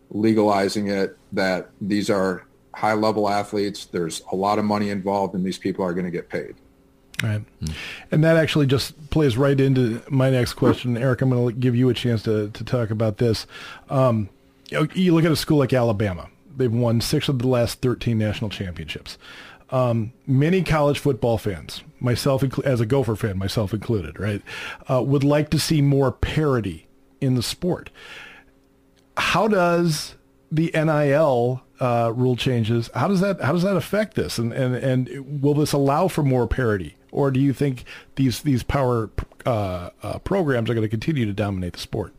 [0.09, 3.87] legalizing it that these are high level athletes.
[3.87, 6.55] There's a lot of money involved and these people are going to get paid.
[7.21, 7.41] Right.
[7.61, 7.73] Mm.
[8.11, 10.97] And that actually just plays right into my next question.
[10.97, 13.45] Eric, I'm going to give you a chance to, to talk about this.
[13.89, 14.29] Um,
[14.69, 16.29] you, know, you, look at a school like Alabama.
[16.55, 19.17] They've won six of the last 13 national championships.
[19.71, 24.41] Um, many college football fans, myself as a Gopher fan, myself included, right,
[24.89, 26.87] uh, would like to see more parity
[27.21, 27.89] in the sport.
[29.15, 30.15] How does
[30.51, 32.89] the NIL uh, rule changes?
[32.95, 34.39] How does that how does that affect this?
[34.39, 36.95] And and and will this allow for more parity?
[37.11, 37.85] Or do you think
[38.15, 39.09] these these power
[39.45, 42.13] uh, uh, programs are going to continue to dominate the sport?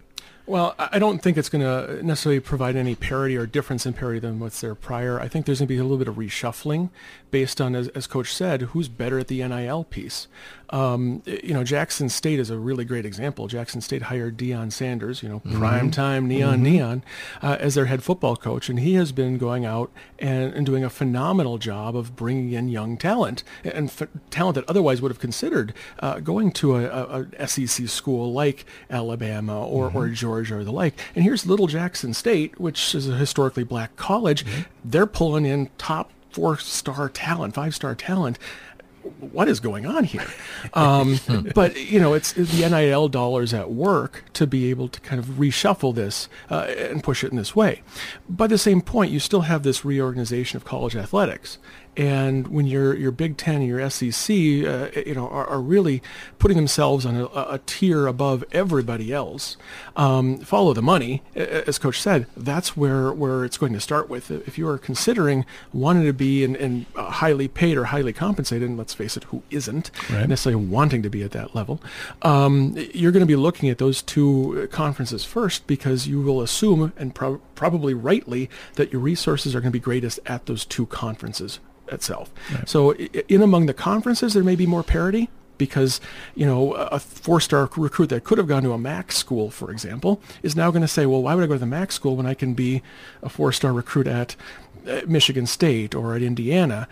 [0.51, 4.18] Well, I don't think it's going to necessarily provide any parity or difference in parity
[4.18, 5.20] than what's there prior.
[5.20, 6.91] I think there's going to be a little bit of reshuffling
[7.30, 10.26] based on, as, as Coach said, who's better at the NIL piece.
[10.71, 13.49] Um, you know, Jackson State is a really great example.
[13.49, 15.59] Jackson State hired Deion Sanders, you know, mm-hmm.
[15.59, 16.62] prime time neon mm-hmm.
[16.62, 17.05] neon,
[17.43, 20.85] uh, as their head football coach, and he has been going out and, and doing
[20.85, 25.18] a phenomenal job of bringing in young talent and f- talent that otherwise would have
[25.18, 29.99] considered uh, going to a, a, a, SEC school like Alabama or, mm-hmm.
[29.99, 30.99] or Georgia or the like.
[31.14, 34.45] And here's Little Jackson State, which is a historically black college.
[34.45, 34.61] Mm-hmm.
[34.85, 38.39] They're pulling in top four star talent, five star talent
[39.21, 40.27] what is going on here?
[40.75, 41.21] Um,
[41.55, 45.27] but you know, it's, the NIL dollars at work to be able to kind of
[45.27, 47.83] reshuffle this uh, and push it in this way.
[48.29, 51.59] By the same point, you still have this reorganization of college athletics,
[52.01, 56.03] and when your your Big Ten and your SEC, uh, you know, are, are, really
[56.39, 59.59] putting themselves on a, a tier above everybody else,
[59.97, 62.27] um, follow the money, as Coach said.
[62.35, 64.31] That's where where it's going to start with.
[64.31, 65.45] If you are considering
[65.75, 69.25] wanting to be in, in uh, highly paid or highly compensated, and let's face it,
[69.25, 70.27] who isn't right.
[70.27, 71.83] necessarily wanting to be at that level,
[72.23, 76.95] um, you're going to be looking at those two conferences first because you will assume
[76.97, 80.87] and pro- probably rightly that your resources are going to be greatest at those two
[80.87, 82.30] conferences itself.
[82.53, 82.68] Right.
[82.68, 85.28] So in among the conferences, there may be more parity
[85.61, 86.01] because
[86.34, 90.20] you know a four-star recruit that could have gone to a MAC school, for example,
[90.43, 92.26] is now going to say, well, why would I go to the MAC school when
[92.26, 92.82] I can be
[93.22, 94.34] a four-star recruit at
[94.89, 96.89] uh, Michigan State or at Indiana,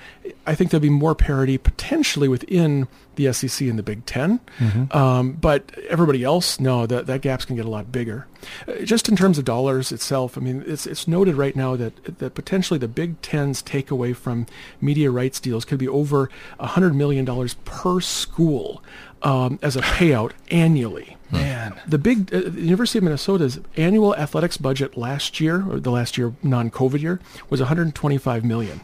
[0.46, 4.96] I think there'll be more parity potentially within the SEC and the Big 10 mm-hmm.
[4.96, 8.26] um, but everybody else, no, that that gap's going to get a lot bigger.
[8.66, 12.18] Uh, just in terms of dollars itself, I mean, it's it's noted right now that
[12.18, 14.46] that potentially the Big Ten's takeaway from
[14.80, 16.30] media rights deals could be over
[16.60, 18.82] hundred million dollars per school
[19.22, 21.17] um, as a payout annually.
[21.30, 26.16] Man, the big uh, University of Minnesota's annual athletics budget last year, or the last
[26.16, 27.20] year non-COVID year,
[27.50, 28.80] was 125 million.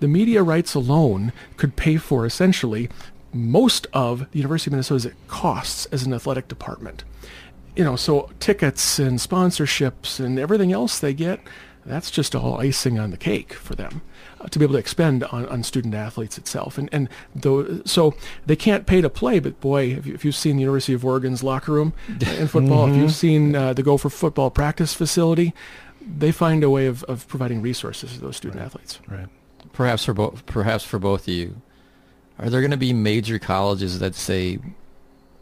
[0.00, 2.88] The media rights alone could pay for essentially
[3.32, 7.04] most of the University of Minnesota's costs as an athletic department.
[7.76, 11.40] You know, so tickets and sponsorships and everything else they get,
[11.86, 14.02] that's just all icing on the cake for them
[14.48, 16.78] to be able to expend on, on student athletes itself.
[16.78, 18.14] And and though, so
[18.46, 21.42] they can't pay to play, but boy, if, you, have seen the University of Oregon's
[21.42, 22.16] locker room in
[22.48, 22.94] football, mm-hmm.
[22.94, 25.52] if you've seen uh, the Gopher football practice facility,
[26.00, 28.66] they find a way of, of providing resources to those student right.
[28.66, 29.00] athletes.
[29.06, 29.26] Right.
[29.72, 31.60] Perhaps for both, perhaps for both of you,
[32.38, 34.58] are there going to be major colleges that say,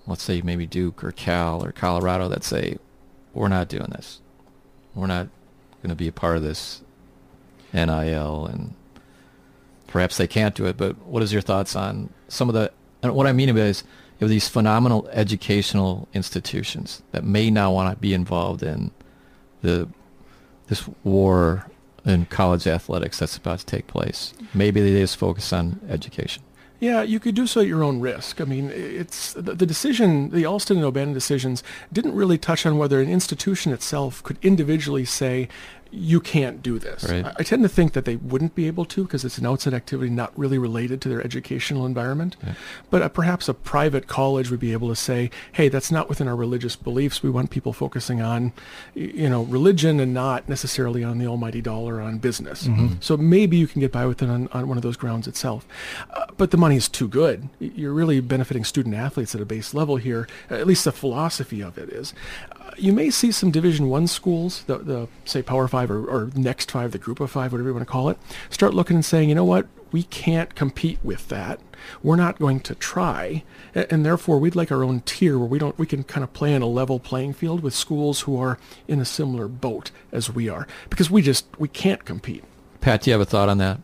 [0.07, 2.79] let's say maybe Duke or Cal or Colorado that say,
[3.33, 4.21] we're not doing this,
[4.95, 5.29] we're not
[5.83, 6.83] going to be a part of this
[7.73, 8.75] NIL, and
[9.89, 10.77] perhaps they can't do it.
[10.77, 12.71] But what is your thoughts on some of the?
[13.03, 13.83] And what I mean is,
[14.19, 18.93] you have these phenomenal educational institutions that may not want to be involved in
[19.63, 19.89] the
[20.69, 21.67] this war
[22.05, 24.35] in college athletics that's about to take place.
[24.55, 26.43] Maybe they just focus on education.
[26.81, 28.41] Yeah, you could do so at your own risk.
[28.41, 32.79] I mean, it's the, the, decision, the Alston and O'Bannon decisions didn't really touch on
[32.79, 35.49] whether an institution itself could individually say,
[35.91, 37.05] you can't do this.
[37.05, 37.25] Right.
[37.25, 39.73] I, I, tend to think that they wouldn't be able to because it's an outside
[39.73, 42.37] activity not really related to their educational environment.
[42.45, 42.55] Yeah.
[42.91, 46.29] But uh, perhaps a private college would be able to say, hey, that's not within
[46.29, 47.23] our religious beliefs.
[47.23, 48.53] We want people focusing on,
[48.95, 52.67] you know, religion and not necessarily on the almighty dollar on business.
[52.67, 52.97] Mm-hmm.
[53.01, 55.67] So maybe you can get by with it on, on one of those grounds itself.
[56.11, 57.49] Uh, but the money is too good.
[57.59, 60.29] You're really benefiting student athletes at a base level here.
[60.51, 62.13] At least the philosophy of it is
[62.79, 66.71] you may see some Division One schools, the, the say Power Five or, or Next
[66.71, 68.19] Five, the Group of Five, whatever you want to call it,
[68.51, 71.61] start looking and saying, you know what, we can't compete with that.
[72.03, 75.79] We're not going to try, and therefore we'd like our own tier where we don't
[75.79, 79.01] we can kind of play on a level playing field with schools who are in
[79.01, 82.45] a similar boat as we are because we just we can't compete.
[82.81, 83.81] Pat, do you have a thought on that?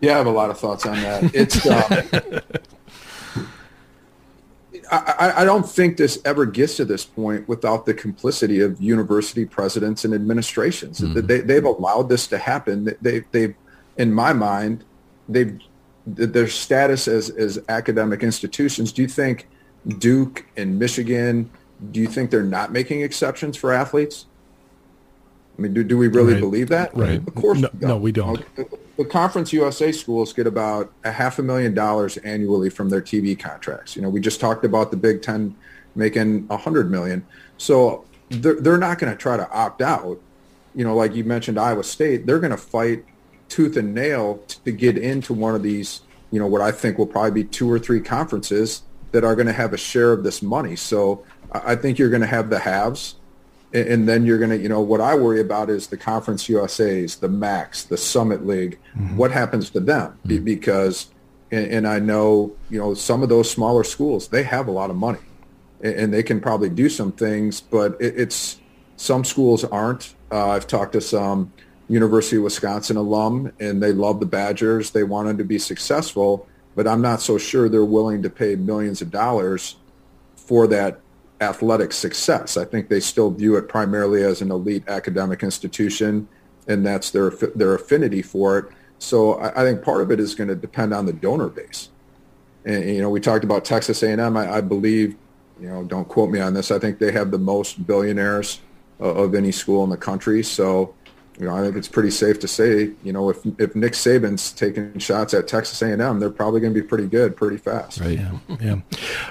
[0.00, 1.34] Yeah, I have a lot of thoughts on that.
[1.34, 2.40] It's uh,
[4.90, 9.44] I, I, don't think this ever gets to this point without the complicity of university
[9.44, 11.00] presidents and administrations.
[11.00, 11.26] Mm-hmm.
[11.26, 12.94] They, they've allowed this to happen.
[13.00, 13.54] They, they've,
[13.96, 14.84] in my mind,
[15.28, 15.58] they've
[16.06, 18.92] their status as, as academic institutions.
[18.92, 19.48] Do you think
[19.98, 21.50] Duke and Michigan?
[21.90, 24.26] Do you think they're not making exceptions for athletes?
[25.56, 26.40] I mean, do, do we really right.
[26.40, 26.94] believe that?
[26.94, 27.26] Right.
[27.26, 28.44] Of course, no, we, no, we don't.
[28.96, 33.38] The Conference USA schools get about a half a million dollars annually from their TV
[33.38, 33.96] contracts.
[33.96, 35.56] You know, we just talked about the Big Ten
[35.94, 37.26] making a hundred million.
[37.56, 40.20] So they're, they're not going to try to opt out.
[40.74, 43.04] You know, like you mentioned, Iowa State, they're going to fight
[43.48, 47.06] tooth and nail to get into one of these, you know, what I think will
[47.06, 48.82] probably be two or three conferences
[49.12, 50.76] that are going to have a share of this money.
[50.76, 53.14] So I think you're going to have the haves
[53.76, 57.20] and, then you're going to, you know, what I worry about is the Conference USAs,
[57.20, 58.78] the MACs, the Summit League.
[58.96, 59.16] Mm-hmm.
[59.16, 60.18] What happens to them?
[60.26, 60.44] Mm-hmm.
[60.44, 61.08] Because,
[61.50, 64.90] and, and, I know, you know, some of those smaller schools, they have a lot
[64.90, 65.18] of money
[65.80, 68.60] and, and they can probably do some things, but it, it's,
[68.96, 70.14] some schools aren't.
[70.30, 71.52] Uh, I've talked to some
[71.88, 74.90] University of Wisconsin alum and they love the Badgers.
[74.90, 79.02] They wanted to be successful, but I'm not so sure they're willing to pay millions
[79.02, 79.76] of dollars
[80.34, 81.00] for that
[81.40, 82.56] athletic success.
[82.56, 86.28] I think they still view it primarily as an elite academic institution,
[86.66, 88.66] and that's their their affinity for it.
[88.98, 91.90] So I, I think part of it is going to depend on the donor base.
[92.64, 94.36] And you know, we talked about Texas A&M.
[94.36, 95.16] I, I believe,
[95.60, 96.70] you know, don't quote me on this.
[96.70, 98.60] I think they have the most billionaires
[99.00, 100.42] uh, of any school in the country.
[100.42, 100.94] So
[101.38, 104.52] you know, I think it's pretty safe to say, you know, if if Nick Saban's
[104.52, 108.00] taking shots at Texas A&M, they're probably going to be pretty good, pretty fast.
[108.00, 108.18] Right.
[108.18, 108.38] Yeah.
[108.60, 108.72] yeah.
[108.72, 108.80] All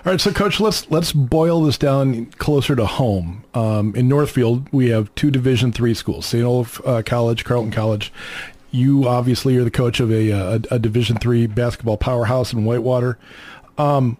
[0.05, 0.21] right.
[0.21, 3.43] So, Coach, let's let's boil this down closer to home.
[3.55, 6.43] Um, in Northfield, we have two Division three schools: St.
[6.43, 8.13] Olaf uh, College, Carleton College.
[8.69, 13.17] You obviously are the coach of a a, a Division three basketball powerhouse in Whitewater.
[13.79, 14.17] Um,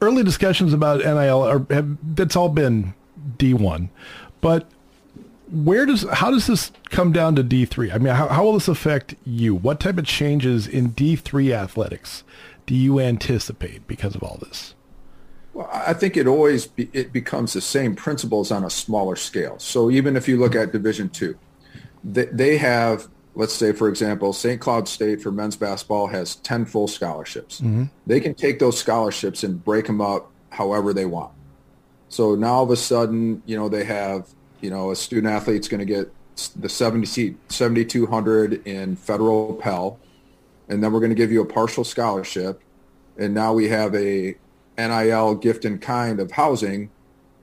[0.00, 2.94] early discussions about NIL are have that's all been
[3.36, 3.90] D one,
[4.40, 4.66] but
[5.50, 7.94] where does how does this come down to D3?
[7.94, 9.54] I mean, how, how will this affect you?
[9.54, 12.24] What type of changes in D3 athletics
[12.66, 14.74] do you anticipate because of all this?
[15.52, 19.58] Well, I think it always be, it becomes the same principles on a smaller scale.
[19.58, 21.36] So even if you look at Division two,
[22.04, 24.60] they, they have let's say for example, St.
[24.60, 27.60] Cloud State for men's basketball has ten full scholarships.
[27.60, 27.84] Mm-hmm.
[28.06, 31.32] They can take those scholarships and break them up however they want.
[32.08, 34.28] So now all of a sudden, you know, they have
[34.60, 36.12] you know, a student athlete's going to get
[36.56, 39.98] the 70, 7,200 in federal Pell,
[40.68, 42.62] and then we're going to give you a partial scholarship.
[43.18, 44.36] And now we have a
[44.78, 46.90] NIL gift in kind of housing.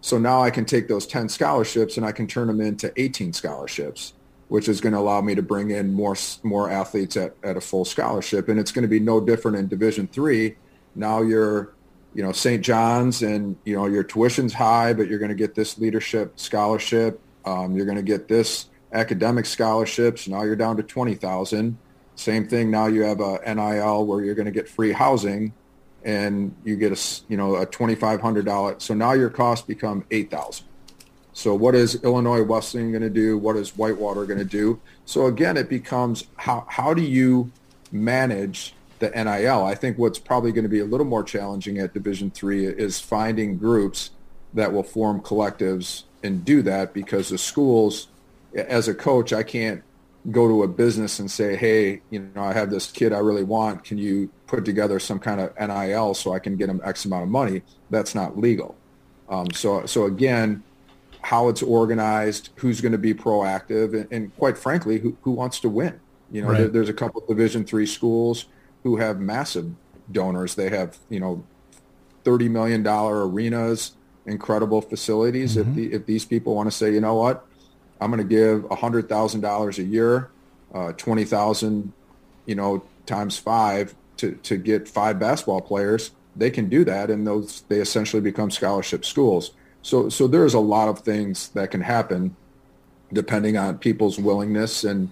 [0.02, 3.34] So now I can take those 10 scholarships and I can turn them into 18
[3.34, 4.14] scholarships,
[4.48, 7.62] which is going to allow me to bring in more, more athletes at, at a
[7.62, 8.48] full scholarship.
[8.48, 10.56] And it's going to be no different in division three.
[10.96, 11.74] Now you're
[12.18, 12.64] you know, St.
[12.64, 17.22] John's and, you know, your tuition's high, but you're going to get this leadership scholarship.
[17.46, 20.28] Um, you're going to get this academic scholarships.
[20.28, 21.78] Now you're down to 20,000.
[22.16, 22.72] Same thing.
[22.72, 25.54] Now you have a NIL where you're going to get free housing
[26.04, 28.82] and you get a, you know, a $2,500.
[28.82, 30.66] So now your costs become 8,000.
[31.34, 33.38] So what is Illinois Wesleyan going to do?
[33.38, 34.82] What is Whitewater going to do?
[35.06, 37.52] So again, it becomes how, how do you
[37.92, 39.64] manage the NIL?
[39.64, 43.00] I think what's probably going to be a little more challenging at Division three is
[43.00, 44.12] finding groups
[44.54, 48.08] that will form collectives and do that because the schools,
[48.56, 49.84] as a coach, I can't
[50.32, 53.44] go to a business and say, hey, you know, I have this kid I really
[53.44, 53.84] want.
[53.84, 57.24] Can you put together some kind of NIL so I can get him X amount
[57.24, 57.62] of money?
[57.90, 58.76] That's not legal.
[59.30, 60.64] Um, so, so again,
[61.22, 65.60] how it's organized, who's going to be proactive, and, and quite frankly, who, who, wants
[65.62, 66.00] to win.
[66.32, 66.58] You know, right.
[66.60, 68.46] there, there's a couple of Division three schools
[68.84, 69.72] who have massive
[70.12, 70.56] donors.
[70.56, 71.44] They have, you know,
[72.24, 73.94] thirty million dollar arenas,
[74.26, 75.56] incredible facilities.
[75.56, 75.70] Mm-hmm.
[75.70, 77.46] If the, if these people want to say, you know what,
[78.00, 80.30] I'm going to give hundred thousand dollars a year,
[80.74, 81.94] uh, twenty thousand,
[82.46, 87.26] you know, times five to to get five basketball players, they can do that, and
[87.26, 89.52] those they essentially become scholarship schools.
[89.82, 92.36] So, so there's a lot of things that can happen
[93.14, 95.10] depending on people's willingness and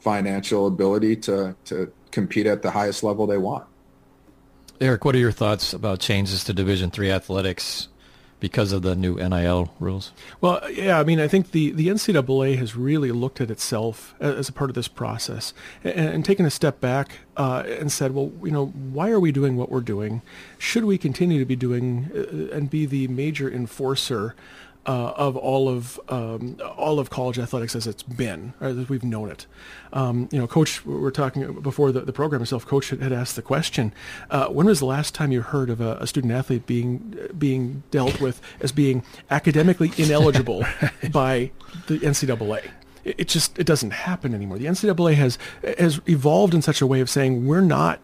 [0.00, 3.66] financial ability to, to compete at the highest level they want.
[4.80, 7.88] Eric, what are your thoughts about changes to Division Three athletics
[8.40, 10.12] because of the new NIL rules?
[10.40, 14.48] Well, yeah, I mean, I think the, the NCAA has really looked at itself as
[14.48, 15.52] a part of this process
[15.82, 19.32] and, and taken a step back uh, and said, well, you know, why are we
[19.32, 20.22] doing what we're doing?
[20.58, 24.34] Should we continue to be doing uh, and be the major enforcer
[24.88, 29.30] uh, of all of um, all of college athletics as it's been, as we've known
[29.30, 29.46] it.
[29.92, 32.66] Um, you know, Coach, we are talking before the, the program itself.
[32.66, 33.92] Coach had, had asked the question:
[34.30, 37.82] uh, When was the last time you heard of a, a, student athlete being being
[37.90, 40.64] dealt with as being academically ineligible
[41.12, 41.50] by
[41.86, 42.70] the NCAA?
[43.04, 44.56] It, just it doesn't happen anymore.
[44.56, 45.38] The NCAA has
[45.78, 48.00] has evolved in such a way of saying we're not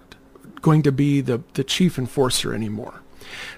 [0.61, 3.01] going to be the, the chief enforcer anymore.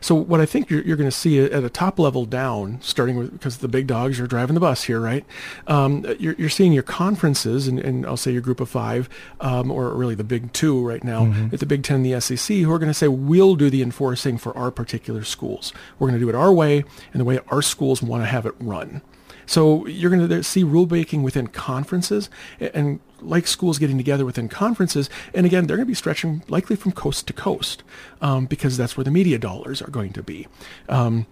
[0.01, 3.17] So what I think you're, you're going to see at a top level down, starting
[3.17, 5.25] with because the big dogs are driving the bus here, right?
[5.67, 9.09] Um, you're, you're seeing your conferences, and, and, I'll say your group of five,
[9.41, 11.55] um, or really the big two right now, mm-hmm.
[11.55, 13.83] at the Big Ten and the SEC, who are going to say we'll do the
[13.83, 15.73] enforcing for our particular schools.
[15.99, 18.47] We're going to do it our way and the way our schools want to have
[18.47, 19.03] it run.
[19.47, 22.29] So you're going to see rule making within conferences
[22.61, 25.09] and like schools getting together within conferences.
[25.35, 27.83] And again, they're going to be stretching likely from coast to coast
[28.21, 30.47] um, because that's where the media dollars are going to be.
[30.89, 31.27] Um,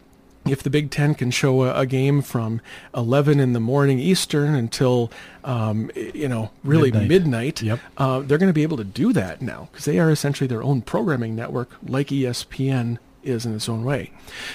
[0.47, 2.61] if the Big Ten can show a, a, game from
[2.95, 5.11] 11 in the morning Eastern until,
[5.43, 7.81] um, you know, really midnight, midnight yep.
[7.97, 10.63] uh, they're going to be able to do that now because they are essentially their
[10.63, 14.11] own programming network like ESPN is in its own way.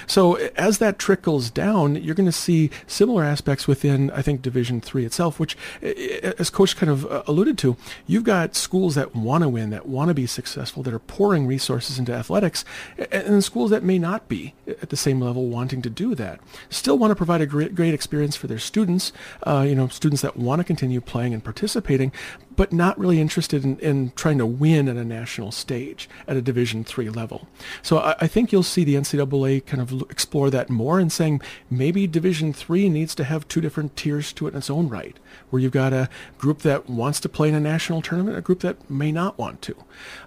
[0.06, 4.80] So as that trickles down, you're going to see similar aspects within, I think, Division
[4.80, 9.42] Three itself, which, as Coach kind of uh, alluded to, you've got schools that want
[9.42, 12.64] to win, that want to be successful, that are pouring resources into athletics,
[13.10, 16.40] and schools that may not be at the same level wanting to do that.
[16.68, 19.12] Still want to provide a great, great experience for their students,
[19.44, 22.12] uh, you know, students that want to continue playing and participating,
[22.60, 26.42] but not really interested in, in trying to win at a national stage at a
[26.42, 27.48] Division three level.
[27.80, 31.40] So I, I, think you'll see the NCAA kind of explore that more and saying
[31.70, 35.16] maybe Division three needs to have two different tiers to it in its own right,
[35.48, 38.60] where you've got a group that wants to play in a national tournament, a group
[38.60, 39.74] that may not want to.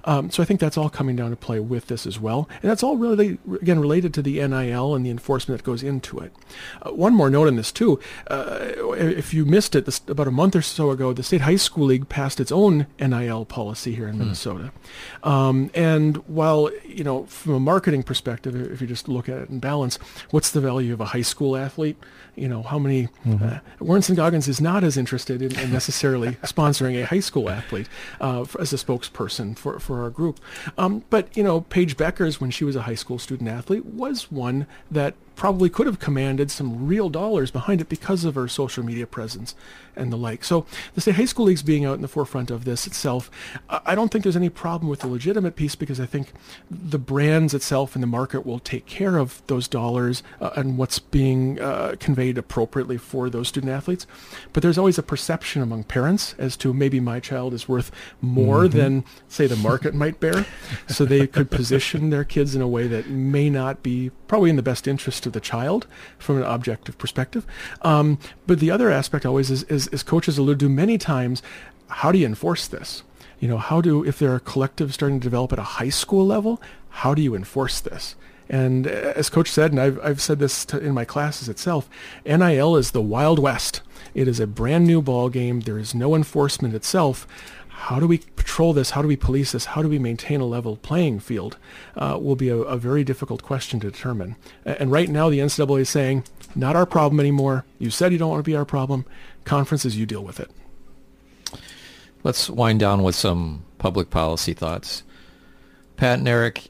[0.06, 2.72] Um, so I think that's all coming down to play with this as well, and
[2.72, 6.34] that's all really again related to the NIL and the enforcement that goes into it.
[6.82, 10.32] Uh, one more note on this too: uh, if you missed it, this, about a
[10.32, 14.08] month or so ago, the state high school league passed its own NIL policy here
[14.08, 14.20] in hmm.
[14.20, 14.72] Minnesota.
[15.24, 19.50] Um, and while, you know, from a marketing perspective, if you just look at it
[19.50, 19.98] in balance,
[20.32, 21.98] what's the value of a high school athlete?
[22.36, 23.44] You know, how many, mm-hmm.
[23.44, 27.88] uh, Warrenson Goggins is not as interested in, in necessarily sponsoring a high school athlete
[28.20, 30.40] uh, for, as a spokesperson for, for our group.
[30.78, 34.32] Um, but, you know, Paige Bueckers, when she was a high school student athlete, was
[34.32, 38.84] one that probably could have commanded some real dollars behind it because of her social
[38.84, 39.56] media presence
[39.96, 40.44] and the like.
[40.44, 40.66] So
[40.96, 43.30] the state high school leagues being out in the forefront of this itself,
[43.70, 46.34] I don't think there's any problem with the legitimate piece because I think
[46.70, 51.00] the brands itself and the market will take care of those dollars uh, and what's
[51.00, 54.08] being uh, conveyed appropriately for those student athletes.
[54.52, 57.92] But there's always a perception among parents as to maybe my child is worth
[58.22, 58.78] more mm-hmm.
[58.78, 60.46] than say the market might bear.
[60.88, 64.56] So they could position their kids in a way that may not be probably in
[64.56, 65.88] the best interest of the child
[66.18, 67.46] from an objective perspective.
[67.82, 68.18] Um,
[68.48, 71.42] but the other aspect always is, is, as coaches alluded to many times,
[71.88, 73.04] how do you enforce this?
[73.40, 76.26] You know, how do, if there are collectives starting to develop at a high school
[76.26, 78.16] level, how do you enforce this?
[78.50, 81.90] And as Coach said, and I've, I've said this to, in my classes itself,
[82.26, 83.82] NIL is the Wild West
[84.14, 85.62] It is a brand new ball game.
[85.62, 87.26] There is no enforcement itself
[87.74, 88.92] how do we patrol this?
[88.92, 89.66] How do we police this?
[89.66, 91.58] How do we maintain a level playing field?
[91.98, 94.38] Uh, will be a, a, very difficult question to determine.
[94.64, 96.24] And right now, the NCAA is saying,
[96.56, 97.66] not our problem anymore.
[97.80, 99.06] You said you don't want to be our problem.
[99.46, 100.50] Conferences, you deal with it.
[102.24, 105.04] Let's wind down with some public policy thoughts.
[105.98, 106.70] Pat and Eric,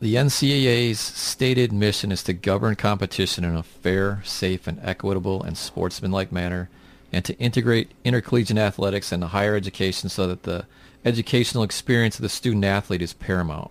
[0.00, 5.56] the NCAA's stated mission is to govern competition in a fair, safe, and equitable and
[5.56, 6.70] sportsmanlike manner
[7.12, 10.66] and to integrate intercollegiate athletics into higher education so that the
[11.04, 13.70] educational experience of the student athlete is paramount.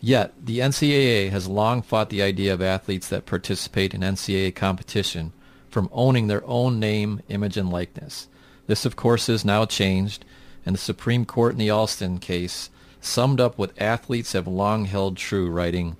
[0.00, 5.32] Yet, the NCAA has long fought the idea of athletes that participate in NCAA competition
[5.74, 8.28] from owning their own name, image, and likeness.
[8.68, 10.24] This, of course, is now changed,
[10.64, 12.70] and the Supreme Court in the Alston case
[13.00, 15.96] summed up what athletes have long held true, writing,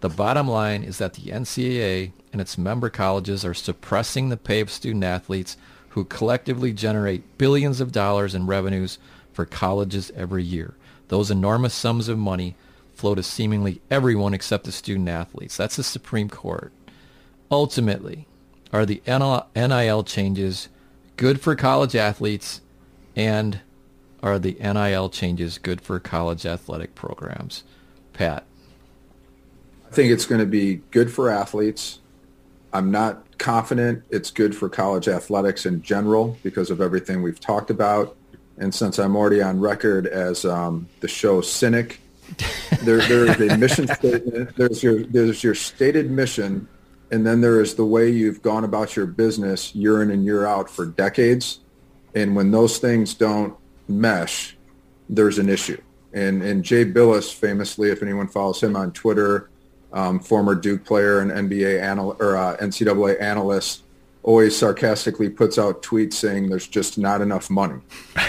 [0.00, 4.60] The bottom line is that the NCAA and its member colleges are suppressing the pay
[4.60, 5.56] of student athletes
[5.88, 8.98] who collectively generate billions of dollars in revenues
[9.32, 10.74] for colleges every year.
[11.08, 12.56] Those enormous sums of money
[12.92, 15.56] flow to seemingly everyone except the student athletes.
[15.56, 16.74] That's the Supreme Court.
[17.50, 18.26] Ultimately,
[18.74, 20.68] are the NIL changes
[21.16, 22.60] good for college athletes
[23.14, 23.60] and
[24.20, 27.62] are the NIL changes good for college athletic programs?
[28.12, 28.44] Pat.
[29.86, 32.00] I think it's going to be good for athletes.
[32.72, 37.70] I'm not confident it's good for college athletics in general because of everything we've talked
[37.70, 38.16] about.
[38.58, 42.00] And since I'm already on record as um, the show cynic,
[42.82, 44.56] there, there is a mission statement.
[44.56, 46.66] There's your there's your stated mission,
[47.10, 50.46] and then there is the way you've gone about your business year in and year
[50.46, 51.60] out for decades.
[52.14, 53.56] And when those things don't
[53.88, 54.56] mesh,
[55.08, 55.80] there's an issue.
[56.12, 59.50] And and Jay Bilas famously, if anyone follows him on Twitter,
[59.92, 63.82] um, former Duke player and NBA anal- or uh, NCAA analyst,
[64.22, 67.80] always sarcastically puts out tweets saying there's just not enough money.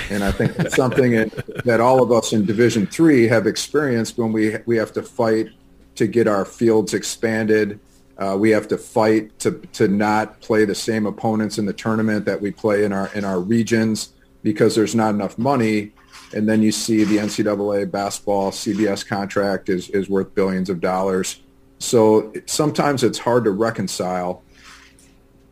[0.09, 1.31] And I think it's something
[1.63, 5.49] that all of us in Division Three have experienced when we we have to fight
[5.95, 7.79] to get our fields expanded.
[8.17, 12.25] Uh, we have to fight to to not play the same opponents in the tournament
[12.25, 14.13] that we play in our in our regions
[14.43, 15.91] because there's not enough money.
[16.33, 21.41] And then you see the NCAA basketball CBS contract is, is worth billions of dollars.
[21.79, 24.43] So sometimes it's hard to reconcile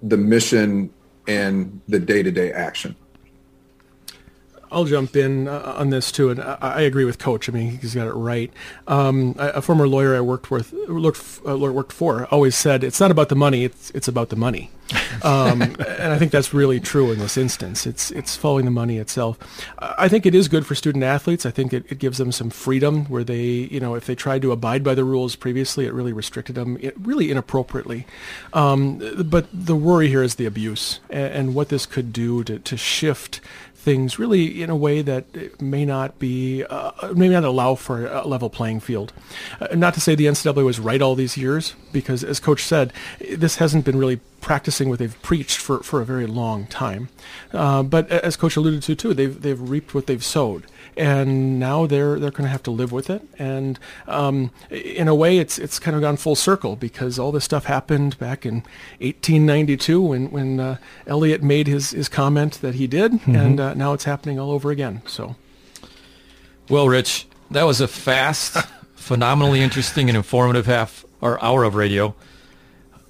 [0.01, 0.91] the mission
[1.27, 2.95] and the day-to-day action.
[4.73, 7.47] I'll jump in uh, on this too, and I, I, agree with Coach.
[7.47, 8.51] I mean, he's got it right.
[8.87, 13.11] Um, a, former lawyer I worked with, worked, uh, worked for, always said, "It's not
[13.11, 14.71] about the money; it's it's about the money."
[15.23, 17.87] Um, and I think that's really true in this instance.
[17.87, 19.37] It's it's following the money itself.
[19.79, 21.45] I think it is good for student athletes.
[21.45, 24.41] I think it, it gives them some freedom where they, you know, if they tried
[24.41, 28.05] to abide by the rules previously, it really restricted them, it, really inappropriately.
[28.51, 32.59] Um, but the worry here is the abuse and, and what this could do to,
[32.59, 33.39] to shift
[33.83, 38.25] things really in a way that may not be, uh, may not allow for a
[38.25, 39.11] level playing field.
[39.59, 42.93] Uh, not to say the NCAA was right all these years, because as Coach said,
[43.19, 47.09] this hasn't been really practicing what they've preached for, for a very long time.
[47.51, 50.63] Uh, but as Coach alluded to too, they've they've reaped what they've sowed
[50.97, 53.21] and now they're they're going to have to live with it.
[53.37, 57.43] And um, in a way, it's it's kind of gone full circle because all this
[57.43, 58.55] stuff happened back in
[58.99, 60.77] 1892 when when uh,
[61.07, 63.35] Eliot made his his comment that he did, mm-hmm.
[63.35, 65.01] and uh, now it's happening all over again.
[65.05, 65.35] So,
[66.69, 68.57] well, Rich, that was a fast,
[68.95, 72.15] phenomenally interesting and informative half or hour of radio.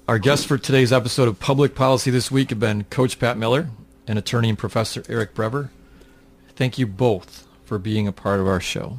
[0.06, 3.70] Our guests for today's episode of Public Policy This Week have been Coach Pat Miller
[4.06, 5.70] and attorney and Professor Eric Brever.
[6.56, 8.98] Thank you both for being a part of our show.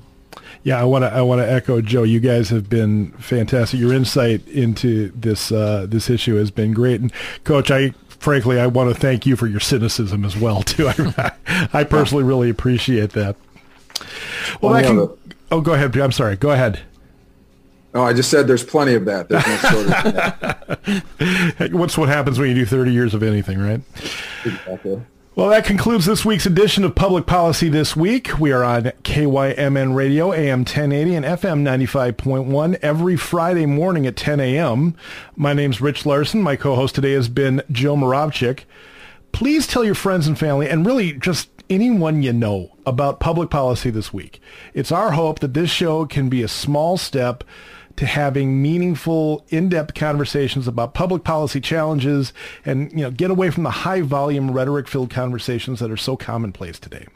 [0.64, 2.04] Yeah, I want to I want to echo Joe.
[2.04, 3.80] You guys have been fantastic.
[3.80, 7.02] Your insight into this uh, this issue has been great.
[7.02, 7.14] And
[7.44, 10.88] Coach, I frankly I want to thank you for your cynicism as well too.
[11.18, 11.32] I,
[11.74, 13.36] I personally really appreciate that.
[14.62, 15.18] Well, well can,
[15.52, 15.96] oh, go ahead.
[15.98, 16.36] I'm sorry.
[16.36, 16.82] Go ahead.
[17.94, 19.30] Oh, I just said there's plenty of that.
[19.30, 19.46] There's
[21.70, 23.80] no What's what happens when you do 30 years of anything, right?
[24.44, 25.02] Exactly.
[25.36, 28.40] Well, that concludes this week's edition of Public Policy This Week.
[28.40, 34.40] We are on KYMN Radio, AM 1080 and FM 95.1 every Friday morning at 10
[34.40, 34.96] a.m.
[35.36, 36.42] My name's Rich Larson.
[36.42, 38.64] My co-host today has been Joe Moravchik.
[39.34, 43.90] Please tell your friends and family, and really just anyone you know, about Public Policy
[43.90, 44.40] This Week.
[44.74, 47.44] It's our hope that this show can be a small step
[47.98, 52.34] to having meaningful, in-depth conversations about public policy challenges
[52.66, 56.18] and, you know, get away from the high volume rhetoric filled conversations that are so
[56.18, 57.08] commonplace today.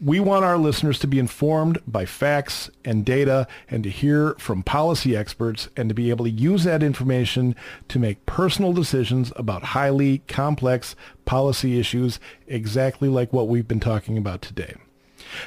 [0.00, 4.62] We want our listeners to be informed by facts and data and to hear from
[4.62, 7.56] policy experts and to be able to use that information
[7.88, 10.94] to make personal decisions about highly complex
[11.24, 14.76] policy issues exactly like what we've been talking about today.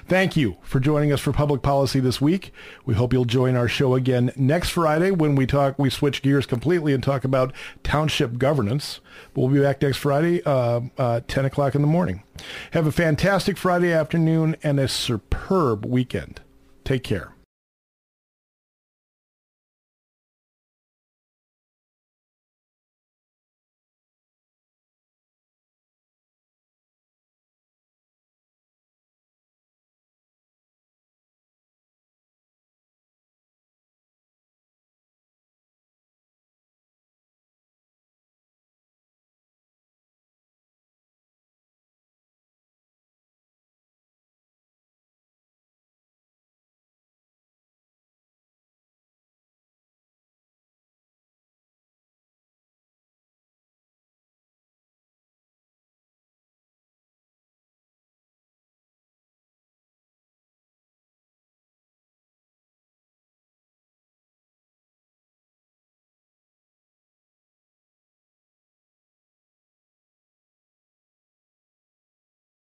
[0.08, 2.54] Thank you for joining us for Public Policy this week.
[2.86, 6.46] We hope you'll join our show again next Friday when we talk, we switch gears
[6.46, 7.54] completely and talk about
[7.84, 9.00] township governance.
[9.36, 12.24] We'll be back next Friday, uh, uh, 10 o'clock in the morning.
[12.72, 16.42] Have a fantastic Friday afternoon and a superb weekend.
[16.84, 17.34] Take care.